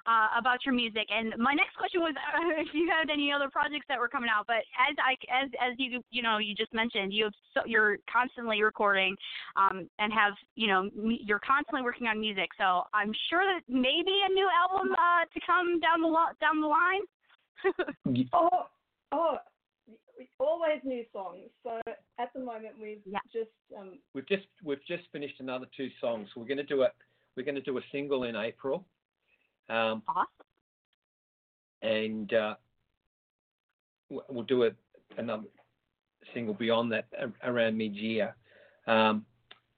Uh, 0.09 0.29
about 0.39 0.65
your 0.65 0.75
music, 0.75 1.07
and 1.11 1.35
my 1.37 1.53
next 1.53 1.77
question 1.77 2.01
was 2.01 2.15
uh, 2.17 2.63
if 2.65 2.69
you 2.73 2.89
had 2.89 3.11
any 3.11 3.31
other 3.31 3.51
projects 3.51 3.85
that 3.91 3.99
were 4.01 4.09
coming 4.09 4.31
out. 4.35 4.47
But 4.47 4.65
as 4.89 4.97
I 5.05 5.13
as 5.29 5.51
as 5.61 5.75
you 5.77 6.01
you 6.11 6.23
know 6.23 6.39
you 6.39 6.55
just 6.55 6.73
mentioned, 6.73 7.13
you 7.13 7.25
have 7.25 7.35
so, 7.53 7.61
you're 7.67 7.99
constantly 8.11 8.63
recording, 8.63 9.15
um, 9.57 9.87
and 9.99 10.11
have 10.11 10.33
you 10.55 10.67
know 10.67 10.89
m- 10.97 11.19
you're 11.21 11.41
constantly 11.41 11.83
working 11.83 12.07
on 12.07 12.19
music. 12.19 12.49
So 12.57 12.85
I'm 12.95 13.13
sure 13.29 13.43
that 13.45 13.61
maybe 13.69 14.15
a 14.25 14.33
new 14.33 14.49
album 14.49 14.93
uh, 14.93 15.29
to 15.35 15.41
come 15.45 15.79
down 15.81 16.01
the 16.01 16.09
lo- 16.09 16.33
down 16.41 16.63
the 16.63 16.69
line. 16.69 17.05
Oh, 18.33 18.67
oh, 19.13 19.37
always 20.41 20.81
new 20.85 21.05
songs. 21.13 21.51
So 21.63 21.81
at 22.19 22.33
the 22.33 22.41
moment 22.41 22.75
we've 22.81 23.03
Yeah. 23.05 23.19
just 23.31 23.51
um, 23.79 23.99
We've 24.15 24.27
just 24.29 24.47
we've 24.65 24.85
just 24.87 25.03
finished 25.13 25.39
another 25.41 25.67
two 25.77 25.91
songs. 26.01 26.29
We're 26.35 26.47
going 26.47 26.59
to 26.59 26.71
do 26.75 26.83
a 26.83 26.89
we're 27.37 27.43
going 27.45 27.57
to 27.57 27.61
do 27.61 27.77
a 27.77 27.83
single 27.93 28.25
in 28.25 28.37
April, 28.37 28.87
um, 29.69 30.03
awesome. 30.09 30.27
and 31.83 32.33
uh, 32.33 32.55
we'll 34.11 34.43
do 34.45 34.65
a, 34.65 34.71
another 35.17 35.45
single 36.35 36.55
beyond 36.55 36.93
that 36.93 37.07
around 37.45 37.77
mid 37.77 37.95
year, 37.95 38.35
um, 38.87 39.25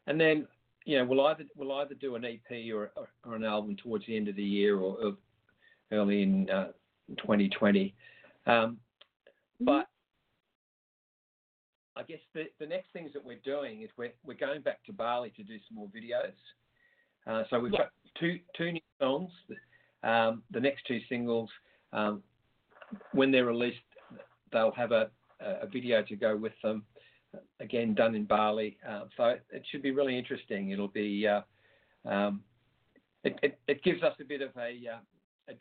and 0.07 0.21
then 0.21 0.47
you 0.85 0.99
know 0.99 1.05
we'll 1.05 1.27
either 1.27 1.45
we'll 1.57 1.73
either 1.73 1.95
do 1.95 2.15
an 2.17 2.25
EP 2.25 2.73
or, 2.75 2.91
or, 2.97 3.09
or 3.25 3.35
an 3.35 3.45
album 3.45 3.77
towards 3.77 4.07
the 4.07 4.17
end 4.17 4.29
of 4.29 4.37
the 4.37 4.43
year 4.43 4.77
or, 4.79 4.97
or 5.03 5.17
early 5.93 6.23
in 6.23 6.49
uh, 6.51 6.69
2020. 7.19 7.95
Um, 8.47 8.79
but 9.61 9.87
I 11.97 12.03
guess 12.05 12.21
the, 12.35 12.45
the 12.59 12.67
next 12.67 12.93
things 12.93 13.11
that 13.13 13.25
we're 13.25 13.41
doing 13.45 13.83
is 13.83 13.91
we're, 13.99 14.13
we're 14.25 14.35
going 14.35 14.63
back 14.63 14.83
to 14.87 14.93
Bali 14.93 15.31
to 15.37 15.43
do 15.43 15.57
some 15.69 15.77
more 15.77 15.89
videos. 15.89 16.33
Uh, 17.27 17.43
so 17.51 17.61
we've 17.61 17.73
Yeah. 17.73 17.79
got 17.81 17.91
two 18.19 18.39
two 18.57 18.73
new 18.73 18.81
songs. 19.01 19.31
Um, 20.03 20.43
the 20.51 20.61
next 20.61 20.87
two 20.87 21.01
singles, 21.09 21.51
um, 21.93 22.23
when 23.13 23.31
they're 23.31 23.45
released, 23.45 23.79
they'll 24.53 24.73
have 24.73 24.93
a, 24.93 25.11
a 25.41 25.67
video 25.67 26.03
to 26.03 26.17
go 26.17 26.37
with 26.37 26.53
them. 26.63 26.85
Again, 27.61 27.95
done 27.95 28.15
in 28.15 28.25
Bali. 28.25 28.77
Uh, 28.89 29.05
so 29.17 29.37
it 29.51 29.63
should 29.71 29.83
be 29.83 29.93
really 29.93 30.19
interesting. 30.19 30.71
It'll 30.71 30.89
be 30.89 31.29
uh, 31.29 31.43
um, 32.09 32.43
it, 33.25 33.39
it, 33.43 33.59
it 33.69 33.83
gives 33.83 34.03
us 34.03 34.15
a 34.21 34.25
bit 34.25 34.43
of 34.43 34.51
a, 34.57 34.81
uh, 34.95 35.53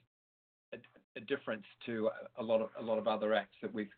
a, 0.74 0.78
a, 1.18 1.22
difference 1.22 1.66
to 1.86 2.10
a 2.38 2.44
lot 2.44 2.62
of 2.62 2.70
a 2.80 2.82
lot 2.82 2.98
of 2.98 3.08
other 3.08 3.34
acts 3.34 3.58
that 3.62 3.74
we've 3.74 3.92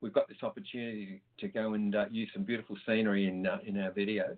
we've 0.00 0.12
got 0.12 0.28
this 0.28 0.42
opportunity 0.42 1.22
to 1.38 1.48
go 1.48 1.74
and 1.74 1.94
uh, 1.96 2.04
use 2.10 2.30
some 2.32 2.44
beautiful 2.44 2.76
scenery 2.86 3.26
in 3.26 3.46
uh, 3.46 3.58
in 3.66 3.78
our 3.78 3.90
videos. 3.90 4.36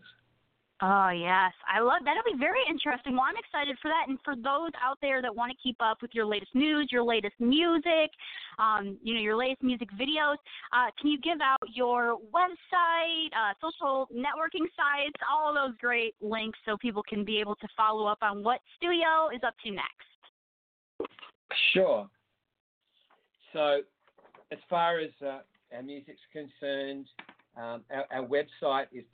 Oh 0.86 1.08
yes, 1.08 1.52
I 1.66 1.80
love 1.80 2.04
that'll 2.04 2.30
be 2.30 2.38
very 2.38 2.60
interesting. 2.68 3.14
Well, 3.14 3.24
I'm 3.26 3.38
excited 3.38 3.78
for 3.80 3.88
that, 3.88 4.04
and 4.06 4.18
for 4.22 4.36
those 4.36 4.70
out 4.84 4.98
there 5.00 5.22
that 5.22 5.34
want 5.34 5.50
to 5.50 5.56
keep 5.62 5.76
up 5.80 6.02
with 6.02 6.10
your 6.12 6.26
latest 6.26 6.54
news, 6.54 6.88
your 6.92 7.02
latest 7.02 7.36
music, 7.40 8.10
um, 8.58 8.98
you 9.02 9.14
know, 9.14 9.20
your 9.20 9.34
latest 9.34 9.62
music 9.62 9.88
videos. 9.92 10.36
Uh, 10.76 10.92
can 11.00 11.08
you 11.08 11.18
give 11.22 11.40
out 11.40 11.56
your 11.72 12.18
website, 12.34 13.32
uh, 13.32 13.54
social 13.62 14.08
networking 14.14 14.68
sites, 14.76 15.16
all 15.32 15.54
those 15.54 15.74
great 15.80 16.14
links, 16.20 16.58
so 16.66 16.76
people 16.76 17.02
can 17.08 17.24
be 17.24 17.40
able 17.40 17.54
to 17.56 17.68
follow 17.74 18.04
up 18.04 18.18
on 18.20 18.44
what 18.44 18.60
Studeo 18.76 19.34
is 19.34 19.40
up 19.42 19.54
to 19.64 19.70
next? 19.70 21.08
Sure. 21.72 22.06
So, 23.54 23.80
as 24.52 24.58
far 24.68 25.00
as 25.00 25.12
uh, 25.24 25.38
our 25.74 25.82
music's 25.82 26.20
concerned, 26.30 27.06
um, 27.56 27.84
our, 27.90 28.04
our 28.10 28.26
website 28.26 28.88
is 28.92 29.04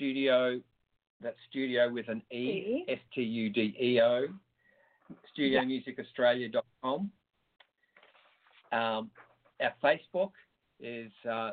www.studeo. 0.00 0.62
That's 1.20 1.36
studio 1.48 1.90
with 1.90 2.08
an 2.08 2.22
E, 2.32 2.36
E. 2.36 2.84
S 2.88 2.98
T 3.14 3.22
U 3.22 3.50
D 3.50 3.74
E 3.80 4.00
O, 4.00 4.26
studeomusicaustralia.com. 5.38 7.10
Um, 8.72 9.10
our 9.60 9.74
Facebook 9.82 10.32
is 10.80 11.12
uh, 11.30 11.52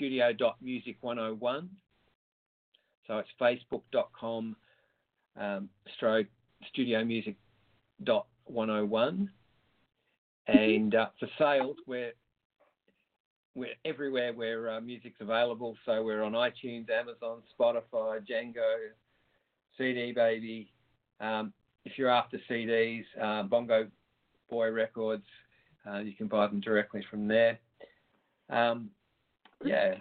studeo.music101. 0.00 1.68
So 3.06 3.18
it's 3.18 3.28
facebook.com 3.40 4.56
um, 5.38 5.68
stroke 5.96 6.26
studeo 6.74 7.06
music 7.06 7.36
dot 8.04 8.26
101. 8.46 9.30
And 10.46 10.94
uh, 10.94 11.08
for 11.20 11.28
sales, 11.38 11.76
we're 11.86 12.12
we're 13.58 13.74
everywhere 13.84 14.32
where 14.32 14.70
uh, 14.70 14.80
music's 14.80 15.20
available. 15.20 15.76
So 15.84 16.02
we're 16.02 16.22
on 16.22 16.32
iTunes, 16.32 16.88
Amazon, 16.90 17.42
Spotify, 17.58 18.20
Django, 18.26 18.90
CD 19.76 20.12
Baby. 20.12 20.72
Um, 21.20 21.52
if 21.84 21.98
you're 21.98 22.10
after 22.10 22.38
CDs, 22.50 23.04
uh, 23.20 23.42
Bongo 23.44 23.88
Boy 24.48 24.70
Records, 24.70 25.26
uh, 25.88 25.98
you 25.98 26.12
can 26.12 26.28
buy 26.28 26.46
them 26.46 26.60
directly 26.60 27.04
from 27.10 27.26
there. 27.26 27.58
Um, 28.50 28.90
yeah, 29.64 29.96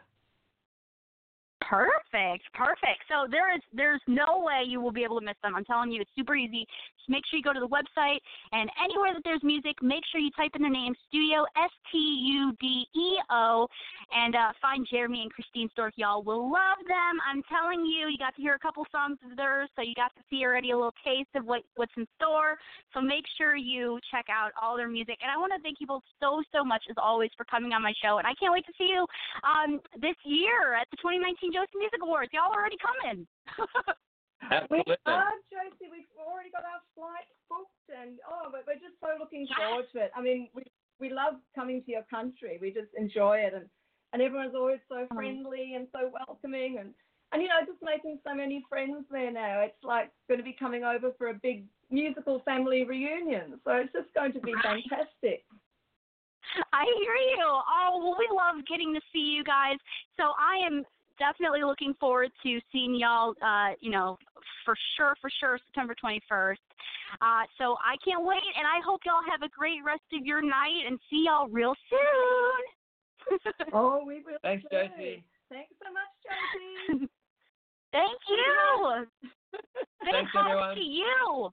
Perfect, 1.68 2.46
perfect. 2.54 3.04
So 3.10 3.28
there 3.30 3.54
is 3.54 3.62
there's 3.74 4.02
no 4.08 4.40
way 4.40 4.64
you 4.66 4.80
will 4.80 4.92
be 4.92 5.04
able 5.04 5.20
to 5.20 5.26
miss 5.26 5.36
them. 5.44 5.54
I'm 5.54 5.66
telling 5.66 5.92
you, 5.92 6.00
it's 6.00 6.12
super 6.16 6.34
easy. 6.36 6.66
Make 7.08 7.24
sure 7.30 7.38
you 7.38 7.44
go 7.44 7.54
to 7.54 7.60
the 7.60 7.68
website 7.68 8.20
and 8.52 8.70
anywhere 8.84 9.14
that 9.14 9.24
there's 9.24 9.44
music, 9.44 9.82
make 9.82 10.04
sure 10.12 10.20
you 10.20 10.32
type 10.36 10.52
in 10.56 10.62
the 10.62 10.70
name 10.70 10.94
Studeo 11.08 11.46
S 11.56 11.72
T 11.92 11.98
U 11.98 12.54
D 12.60 12.86
E 12.96 13.18
O 13.32 13.68
and 14.14 14.36
uh, 14.36 14.52
find 14.62 14.88
Jeremy 14.90 15.22
and 15.24 15.32
Christine 15.32 15.70
Stork. 15.72 15.94
Y'all 15.96 16.24
will 16.24 16.52
love 16.52 16.80
them. 16.88 17.20
I'm 17.28 17.44
telling 17.52 17.86
you, 17.86 18.08
you 18.08 18.18
got 18.18 18.36
to 18.36 18.42
hear 18.42 18.56
a 18.56 18.60
couple 18.60 18.86
songs 18.92 19.18
of 19.30 19.36
theirs, 19.38 19.70
so 19.76 19.82
you 19.82 19.94
got 19.96 20.16
to 20.16 20.22
see 20.30 20.44
already 20.44 20.72
a 20.72 20.76
little 20.76 20.96
taste 21.04 21.30
of 21.36 21.46
what 21.46 21.62
what's 21.76 21.92
in 21.98 22.08
store. 22.16 22.58
So 22.94 23.02
make 23.02 23.26
sure 23.38 23.56
you 23.56 24.00
check 24.12 24.26
out 24.32 24.52
all 24.62 24.78
their 24.78 24.90
music. 24.90 25.18
And 25.22 25.32
I 25.32 25.38
want 25.38 25.54
to 25.56 25.62
thank 25.62 25.78
you 25.80 25.88
both 25.88 26.04
so 26.20 26.42
so 26.54 26.64
much 26.64 26.84
as 26.90 26.96
always 26.98 27.32
for 27.36 27.46
coming 27.46 27.74
on 27.74 27.82
my 27.82 27.94
show. 28.04 28.18
And 28.18 28.28
I 28.28 28.34
can't 28.40 28.54
wait 28.54 28.66
to 28.66 28.74
see 28.78 28.90
you 28.92 29.06
um, 29.44 29.80
this 30.00 30.16
year 30.24 30.76
at 30.76 30.88
the 30.92 30.98
2019 30.98 31.54
Josie 31.54 31.78
Music 31.78 32.00
Awards. 32.02 32.32
Y'all 32.34 32.52
are 32.52 32.60
already 32.60 32.78
coming. 32.80 33.28
absolutely. 34.52 34.98
We 35.06 35.12
uh, 35.12 35.18
are, 35.18 35.40
Josie. 35.52 35.90
We've 35.92 36.10
already 36.18 36.50
got 36.52 36.64
our 36.64 36.82
flights 36.96 37.34
booked, 37.50 37.88
and 37.92 38.20
oh, 38.28 38.50
but 38.52 38.64
we're 38.68 38.82
just 38.82 39.00
so 39.00 39.14
looking 39.20 39.48
forward 39.56 39.86
to 39.94 39.98
it. 40.06 40.12
I 40.16 40.22
mean, 40.22 40.50
we 40.54 40.64
we 41.00 41.10
love 41.10 41.36
coming 41.56 41.84
to 41.84 41.92
your 41.92 42.06
country. 42.10 42.58
We 42.62 42.72
just 42.72 42.92
enjoy 42.98 43.44
it, 43.44 43.54
and 43.54 43.66
and 44.14 44.22
everyone's 44.22 44.56
always 44.56 44.80
so 44.90 45.08
mm. 45.08 45.16
friendly 45.16 45.76
and 45.76 45.88
so 45.92 46.12
welcoming, 46.12 46.78
and 46.80 46.94
and 47.32 47.42
you 47.42 47.48
know, 47.48 47.60
just 47.66 47.84
making 47.84 48.20
so 48.26 48.34
many 48.34 48.64
friends 48.70 49.06
there 49.12 49.32
now. 49.32 49.62
It's 49.62 49.84
like 49.84 50.12
going 50.28 50.40
to 50.40 50.48
be 50.48 50.56
coming 50.58 50.84
over 50.84 51.12
for 51.18 51.30
a 51.30 51.34
big 51.34 51.66
musical 51.92 52.42
family 52.46 52.84
reunion, 52.84 53.60
so 53.64 53.72
it's 53.74 53.94
just 53.94 54.14
going 54.14 54.34
to 54.34 54.40
be 54.40 54.54
fantastic. 54.64 55.44
I 56.72 56.86
hear 57.04 57.16
you. 57.36 57.44
Oh, 57.44 58.00
well, 58.00 58.16
we 58.18 58.28
love 58.32 58.64
getting 58.68 58.94
to 58.94 59.02
see 59.12 59.36
you 59.36 59.44
guys. 59.44 59.78
So 60.16 60.32
I 60.40 60.66
am 60.66 60.86
definitely 61.20 61.64
looking 61.64 61.94
forward 62.00 62.32
to 62.44 62.60
seeing 62.72 62.96
y'all, 62.96 63.34
uh, 63.42 63.74
you 63.80 63.92
know, 63.92 64.18
for 64.66 64.76
sure, 64.96 65.16
for 65.22 65.30
sure, 65.40 65.60
September 65.66 65.96
21st. 66.04 66.58
Uh, 67.22 67.44
so 67.58 67.78
I 67.84 67.96
can't 68.04 68.26
wait, 68.26 68.44
and 68.58 68.68
I 68.68 68.84
hope 68.86 69.02
y'all 69.06 69.24
have 69.30 69.42
a 69.42 69.50
great 69.50 69.84
rest 69.86 70.04
of 70.14 70.26
your 70.26 70.42
night 70.42 70.84
and 70.86 71.00
see 71.10 71.26
y'all 71.28 71.48
real 71.48 71.74
soon. 71.90 72.00
Oh, 73.74 74.06
we 74.08 74.24
will. 74.26 74.38
Thanks, 74.42 74.64
too. 74.72 74.78
Josie. 74.88 75.22
Thanks 75.50 75.74
so 75.84 75.92
much, 75.92 76.12
Josie. 76.24 77.10
Thank 77.92 78.20
you. 78.30 79.06
Big 79.52 80.14
Thanks, 80.14 80.32
hugs 80.34 80.48
everyone. 80.50 80.76
to 80.76 80.82
you. 80.82 81.50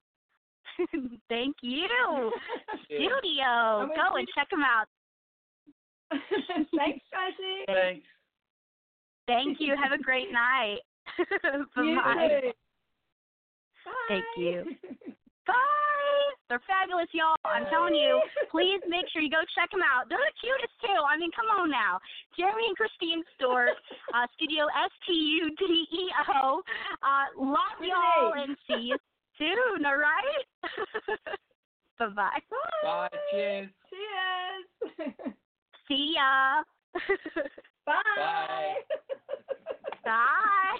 Thank 1.27 1.55
you. 1.61 2.31
Studeo. 2.89 3.87
Go 3.89 4.15
and 4.15 4.27
check 4.33 4.49
them 4.49 4.63
out. 4.63 4.87
Thanks, 6.77 7.03
Josie. 7.11 7.65
Thanks. 7.67 8.07
Thank 9.27 9.59
you. 9.59 9.75
Have 9.75 9.91
a 9.91 10.01
great 10.01 10.31
night. 10.31 10.79
Bye-bye. 11.75 12.53
Thank 14.07 14.23
you. 14.37 14.65
Bye. 15.47 15.53
They're 16.49 16.61
fabulous, 16.67 17.07
y'all. 17.11 17.35
I'm 17.45 17.65
telling 17.69 17.95
you. 17.95 18.21
Please 18.51 18.81
make 18.87 19.05
sure 19.11 19.21
you 19.21 19.29
go 19.29 19.41
check 19.57 19.71
them 19.71 19.81
out. 19.81 20.09
They're 20.09 20.17
the 20.21 20.33
cutest 20.41 20.73
too. 20.81 21.01
I 21.01 21.17
mean, 21.17 21.31
come 21.35 21.45
on 21.49 21.69
now. 21.69 21.99
Jeremy 22.37 22.67
and 22.67 22.77
Christine 22.77 23.23
Stork, 23.35 23.77
uh, 24.13 24.27
Studeo 24.37 24.65
S 24.69 24.91
T 25.07 25.13
U 25.13 25.49
D 25.57 25.85
E 25.91 26.11
O. 26.41 26.61
Uh, 27.01 27.25
love 27.37 27.77
y'all 27.81 28.33
and 28.33 28.55
see 28.67 28.93
you 28.93 28.97
soon. 29.37 29.85
All 29.85 29.97
right. 29.97 30.45
bye 31.99 32.07
bye. 32.09 32.41
Bye. 32.83 33.09
Cheers. 33.31 33.69
Cheers. 33.89 35.09
See 35.87 36.13
ya. 36.15 36.63
Bye. 37.85 38.01
Bye. 38.15 38.75
Bye. 40.05 40.77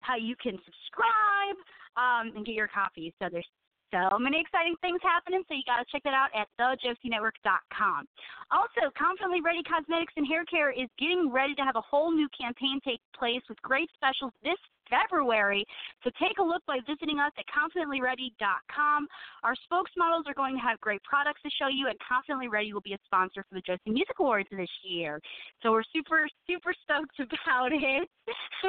how 0.01 0.17
you 0.17 0.35
can 0.43 0.57
subscribe, 0.65 1.57
um, 1.97 2.33
and 2.37 2.47
get 2.47 2.55
your 2.55 2.69
copies. 2.69 3.13
So 3.21 3.29
there's 3.31 3.47
so 3.91 4.19
many 4.19 4.41
exciting 4.41 4.75
things 4.81 5.01
happening, 5.03 5.43
so 5.47 5.55
you 5.55 5.67
got 5.67 5.83
to 5.83 5.87
check 5.91 6.03
that 6.05 6.15
out 6.15 6.31
at 6.35 6.47
thejosienetwork.com. 6.59 8.07
Also, 8.51 8.91
Confidently 8.97 9.43
Ready 9.43 9.63
Cosmetics 9.63 10.15
and 10.17 10.27
Hair 10.27 10.45
Care 10.47 10.71
is 10.71 10.89
getting 10.99 11.31
ready 11.31 11.55
to 11.55 11.63
have 11.63 11.77
a 11.77 11.85
whole 11.85 12.11
new 12.11 12.29
campaign 12.31 12.81
take 12.85 13.01
place 13.17 13.43
with 13.49 13.61
great 13.63 13.91
specials 13.95 14.33
this 14.43 14.59
February. 14.91 15.65
So 16.05 16.11
take 16.21 16.39
a 16.39 16.43
look 16.43 16.63
by 16.67 16.79
visiting 16.87 17.19
us 17.19 17.33
at 17.39 17.45
confidentlyready.com. 17.49 19.07
Our 19.45 19.55
spokesmodels 19.71 20.27
are 20.27 20.35
going 20.35 20.55
to 20.55 20.61
have 20.61 20.81
great 20.81 21.03
products 21.05 21.41
to 21.43 21.51
show 21.51 21.69
you, 21.69 21.87
and 21.87 21.97
Confidently 22.07 22.49
Ready 22.49 22.73
will 22.73 22.83
be 22.83 22.93
a 22.93 22.99
sponsor 23.07 23.45
for 23.49 23.55
the 23.55 23.63
Josie 23.63 23.91
Music 23.91 24.19
Awards 24.19 24.49
this 24.51 24.69
year. 24.83 25.21
So 25.63 25.71
we're 25.71 25.85
super, 25.95 26.29
super 26.47 26.75
stoked 26.85 27.19
about 27.21 27.73
it. 27.73 28.09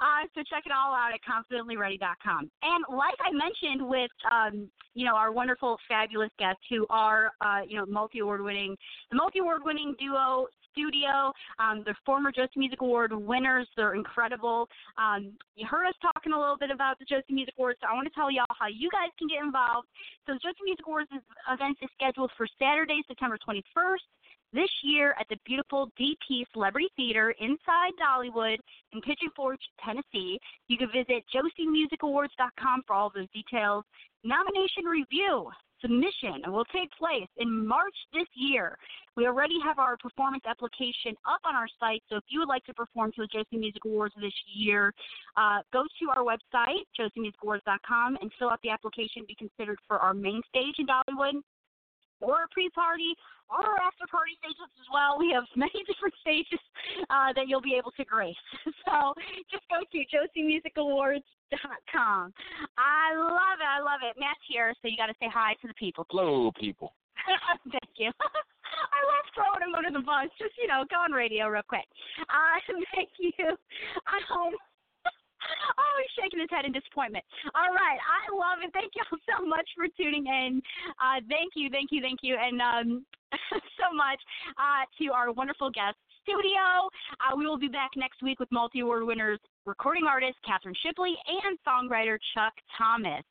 uh, 0.00 0.22
so 0.34 0.42
check 0.48 0.64
it 0.66 0.72
all 0.72 0.94
out 0.94 1.10
at 1.14 1.20
confidentlyready.com. 1.22 2.50
And 2.62 2.84
like 2.90 3.16
I 3.20 3.32
mentioned 3.32 3.88
with, 3.88 4.10
um, 4.30 4.68
you 4.94 5.04
know, 5.04 5.14
our 5.14 5.32
wonderful, 5.32 5.78
fabulous 5.88 6.30
guests 6.38 6.62
who 6.70 6.86
are, 6.90 7.30
uh, 7.40 7.60
you 7.66 7.76
know, 7.76 7.86
multi-award 7.86 8.40
winning, 8.40 8.76
the 9.10 9.16
multi-award 9.16 9.62
winning 9.64 9.94
duo 9.98 10.46
Studeo. 10.76 11.32
Um, 11.58 11.82
they're 11.84 11.96
former 12.04 12.30
Josie 12.30 12.56
Music 12.56 12.80
Award 12.80 13.12
winners. 13.12 13.66
They're 13.76 13.94
incredible. 13.94 14.68
Um, 14.98 15.32
you 15.56 15.66
heard 15.66 15.86
us 15.86 15.94
talking 16.02 16.32
a 16.32 16.38
little 16.38 16.58
bit 16.58 16.70
about 16.70 16.98
the 16.98 17.04
Josie 17.04 17.32
Music 17.32 17.54
Awards, 17.58 17.78
so 17.80 17.88
I 17.90 17.94
want 17.94 18.06
to 18.06 18.14
tell 18.14 18.30
y'all 18.30 18.44
how 18.58 18.68
you 18.68 18.90
guys 18.90 19.10
can 19.18 19.28
get 19.28 19.42
involved. 19.42 19.88
So 20.26 20.34
Josie 20.34 20.64
Music 20.64 20.86
Awards 20.86 21.08
is, 21.14 21.22
event 21.50 21.78
is 21.82 21.88
scheduled 21.94 22.30
for 22.36 22.46
Saturday, 22.58 23.02
September 23.08 23.38
21st 23.38 24.04
this 24.52 24.70
year 24.82 25.14
at 25.20 25.26
the 25.28 25.36
beautiful 25.44 25.90
DP 26.00 26.44
Celebrity 26.52 26.88
Theater 26.96 27.34
inside 27.40 27.92
Dollywood 28.00 28.56
in 28.92 29.00
Pigeon 29.02 29.28
Forge, 29.34 29.60
Tennessee. 29.84 30.38
You 30.68 30.78
can 30.78 30.88
visit 30.88 31.24
josiemusicawards.com 31.34 32.82
for 32.86 32.94
all 32.94 33.12
those 33.14 33.28
details. 33.34 33.84
Nomination 34.24 34.84
review 34.84 35.50
submission 35.80 36.42
will 36.46 36.64
take 36.66 36.90
place 36.92 37.28
in 37.36 37.66
March 37.66 37.94
this 38.12 38.26
year. 38.34 38.76
We 39.16 39.26
already 39.26 39.58
have 39.64 39.78
our 39.78 39.96
performance 39.96 40.44
application 40.46 41.16
up 41.26 41.40
on 41.44 41.54
our 41.54 41.68
site, 41.80 42.02
so 42.08 42.16
if 42.16 42.24
you 42.28 42.40
would 42.40 42.48
like 42.48 42.64
to 42.64 42.74
perform 42.74 43.12
to 43.12 43.22
the 43.22 43.28
Josie 43.28 43.56
Music 43.56 43.82
Awards 43.84 44.14
this 44.20 44.34
year, 44.46 44.92
uh, 45.36 45.60
go 45.72 45.84
to 45.84 46.10
our 46.10 46.22
website, 46.22 46.84
josiemusicawards.com, 46.98 48.18
and 48.20 48.30
fill 48.38 48.50
out 48.50 48.60
the 48.62 48.70
application 48.70 49.22
to 49.22 49.26
be 49.26 49.34
considered 49.34 49.78
for 49.86 49.98
our 49.98 50.12
main 50.12 50.42
stage 50.50 50.74
in 50.78 50.86
Dollywood 50.86 51.40
or 52.20 52.44
a 52.44 52.48
pre-party 52.52 53.14
or 53.50 53.62
after 53.78 54.06
party 54.10 54.32
stages 54.42 54.68
as 54.78 54.86
well. 54.92 55.18
We 55.18 55.30
have 55.32 55.44
many 55.56 55.82
different 55.86 56.14
stages 56.20 56.60
uh, 57.10 57.32
that 57.34 57.48
you'll 57.48 57.60
be 57.64 57.74
able 57.78 57.92
to 57.96 58.04
grace. 58.04 58.36
So 58.86 59.14
just 59.50 59.66
go 59.66 59.82
to 59.82 59.98
josiemusicawards.com. 60.06 62.22
I 62.78 63.06
love 63.18 63.58
it. 63.58 63.66
I 63.66 63.80
love 63.82 63.98
it. 64.06 64.14
Matt's 64.18 64.38
here, 64.46 64.72
so 64.80 64.86
you 64.86 64.96
got 64.96 65.06
to 65.06 65.14
say 65.18 65.26
hi 65.26 65.54
to 65.60 65.66
the 65.66 65.74
people. 65.74 66.06
Hello, 66.10 66.52
people. 66.58 66.94
Thank 67.72 67.98
you. 67.98 68.12
I 68.14 69.00
love 69.10 69.26
throwing 69.34 69.62
him 69.66 69.74
under 69.74 69.90
the 69.90 70.04
bus. 70.04 70.30
Just 70.38 70.54
you 70.58 70.68
know, 70.68 70.84
go 70.90 70.96
on 71.02 71.10
radio 71.12 71.48
real 71.48 71.62
quick. 71.66 71.86
Uh, 72.20 72.60
thank 72.94 73.08
you. 73.18 73.32
I 74.06 74.18
Um, 74.30 74.54
oh, 75.78 75.94
he's 76.00 76.14
shaking 76.16 76.40
his 76.40 76.50
head 76.50 76.64
in 76.64 76.72
disappointment. 76.72 77.24
All 77.54 77.72
right, 77.72 78.00
I 78.00 78.22
love 78.32 78.64
it. 78.64 78.72
Thank 78.72 78.92
you 78.96 79.02
all 79.10 79.18
so 79.28 79.46
much 79.46 79.68
for 79.76 79.86
tuning 79.96 80.26
in. 80.26 80.62
Uh, 80.98 81.20
thank 81.28 81.52
you, 81.54 81.70
thank 81.70 81.90
you, 81.92 82.00
thank 82.00 82.20
you, 82.22 82.36
and 82.36 82.60
um, 82.60 83.06
so 83.80 83.88
much 83.94 84.20
uh, 84.56 84.84
to 84.98 85.12
our 85.12 85.32
wonderful 85.32 85.70
guests 85.70 86.00
Studeo. 86.26 86.90
Uh, 87.22 87.36
we 87.36 87.46
will 87.46 87.58
be 87.58 87.68
back 87.68 87.90
next 87.96 88.22
week 88.22 88.40
with 88.40 88.50
multi 88.50 88.80
award 88.80 89.04
winners, 89.06 89.38
recording 89.66 90.06
artist 90.06 90.38
Catherine 90.46 90.74
Shipley, 90.82 91.14
and 91.26 91.58
songwriter 91.66 92.16
Chuck 92.34 92.54
Thomas. 92.78 93.22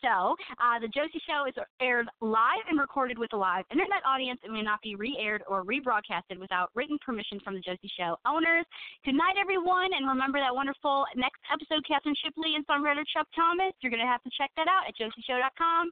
So, 0.00 0.34
uh, 0.58 0.82
the 0.82 0.88
Josie 0.88 1.22
Show 1.28 1.46
is 1.46 1.54
aired 1.80 2.08
live 2.20 2.66
and 2.68 2.80
recorded 2.80 3.18
with 3.18 3.32
a 3.34 3.36
live 3.36 3.64
internet 3.70 4.02
audience 4.04 4.40
and 4.42 4.52
may 4.52 4.62
not 4.62 4.82
be 4.82 4.96
re 4.96 5.14
aired 5.20 5.44
or 5.46 5.62
rebroadcasted 5.62 6.40
without 6.40 6.70
written 6.74 6.98
permission 7.04 7.38
from 7.44 7.54
the 7.54 7.62
Josie 7.62 7.92
Show 7.94 8.18
owners. 8.26 8.66
Good 9.04 9.14
night, 9.14 9.38
everyone, 9.38 9.94
and 9.94 10.08
remember 10.08 10.40
that 10.40 10.50
wonderful 10.50 11.06
next 11.14 11.38
episode, 11.52 11.86
Catherine 11.86 12.18
Shipley 12.18 12.58
and 12.58 12.66
songwriter 12.66 13.06
Chuck 13.14 13.28
Thomas. 13.36 13.70
You're 13.78 13.94
going 13.94 14.02
to 14.02 14.10
have 14.10 14.24
to 14.24 14.30
check 14.34 14.50
that 14.56 14.66
out 14.66 14.90
at 14.90 14.98
josieshow.com 14.98 15.90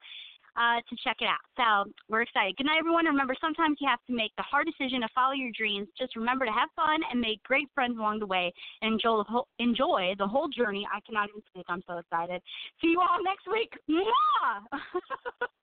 uh, 0.57 0.81
to 0.89 0.97
check 1.05 1.19
it 1.21 1.29
out. 1.29 1.45
So 1.57 1.91
we're 2.09 2.23
excited. 2.23 2.57
Good 2.57 2.67
night, 2.67 2.79
everyone. 2.79 3.07
Remember, 3.07 3.35
sometimes 3.41 3.79
you 3.81 3.89
have 3.89 4.01
to 4.07 4.15
make 4.15 4.33
the 4.37 4.43
hard 4.43 4.67
decision 4.67 5.01
to 5.03 5.09
follow 5.15 5.33
your 5.33 5.51
dreams. 5.57 5.89
Just 5.99 6.17
remember 6.17 6.45
to 6.45 6.53
have 6.53 6.69
fun 6.75 7.01
and 7.11 7.21
make 7.21 7.43
great 7.43 7.69
friends 7.75 7.99
along 7.99 8.21
the 8.21 8.27
way 8.27 8.53
and 8.83 8.95
enjoy 8.95 9.19
the 9.19 9.25
whole, 9.25 9.49
enjoy 9.59 10.15
the 10.19 10.27
whole 10.27 10.49
journey. 10.49 10.87
I 10.93 11.01
cannot 11.07 11.29
even 11.29 11.43
speak. 11.49 11.67
I'm 11.69 11.83
so 11.87 11.99
excited. 11.99 12.43
See 12.81 12.89
you 12.89 13.01
all 13.01 13.23
next 13.23 13.47
week. 13.51 13.73
Mwah! 13.89 15.49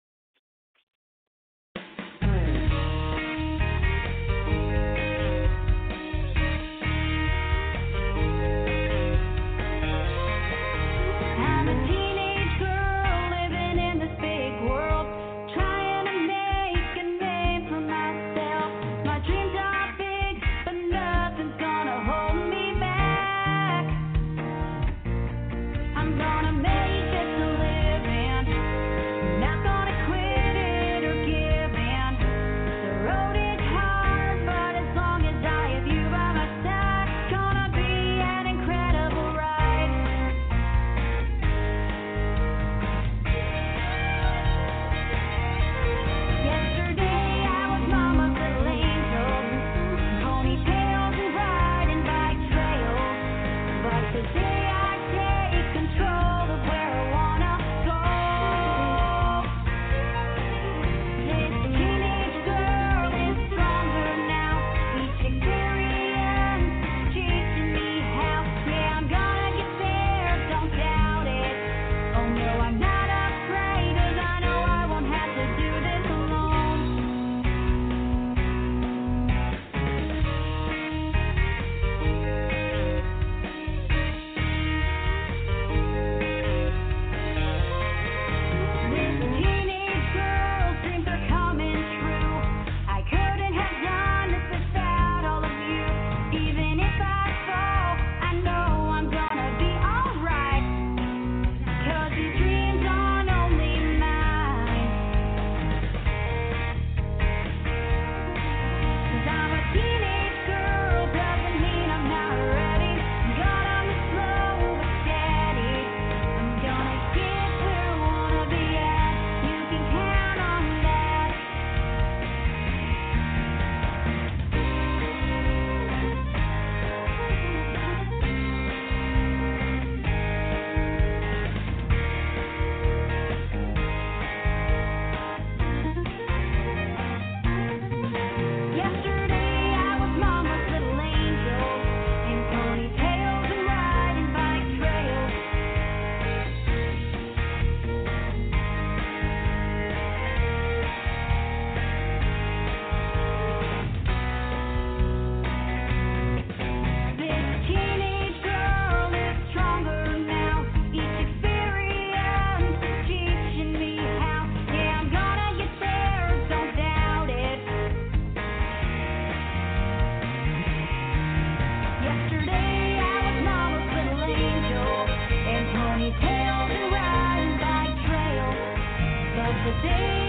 day. 179.84 180.23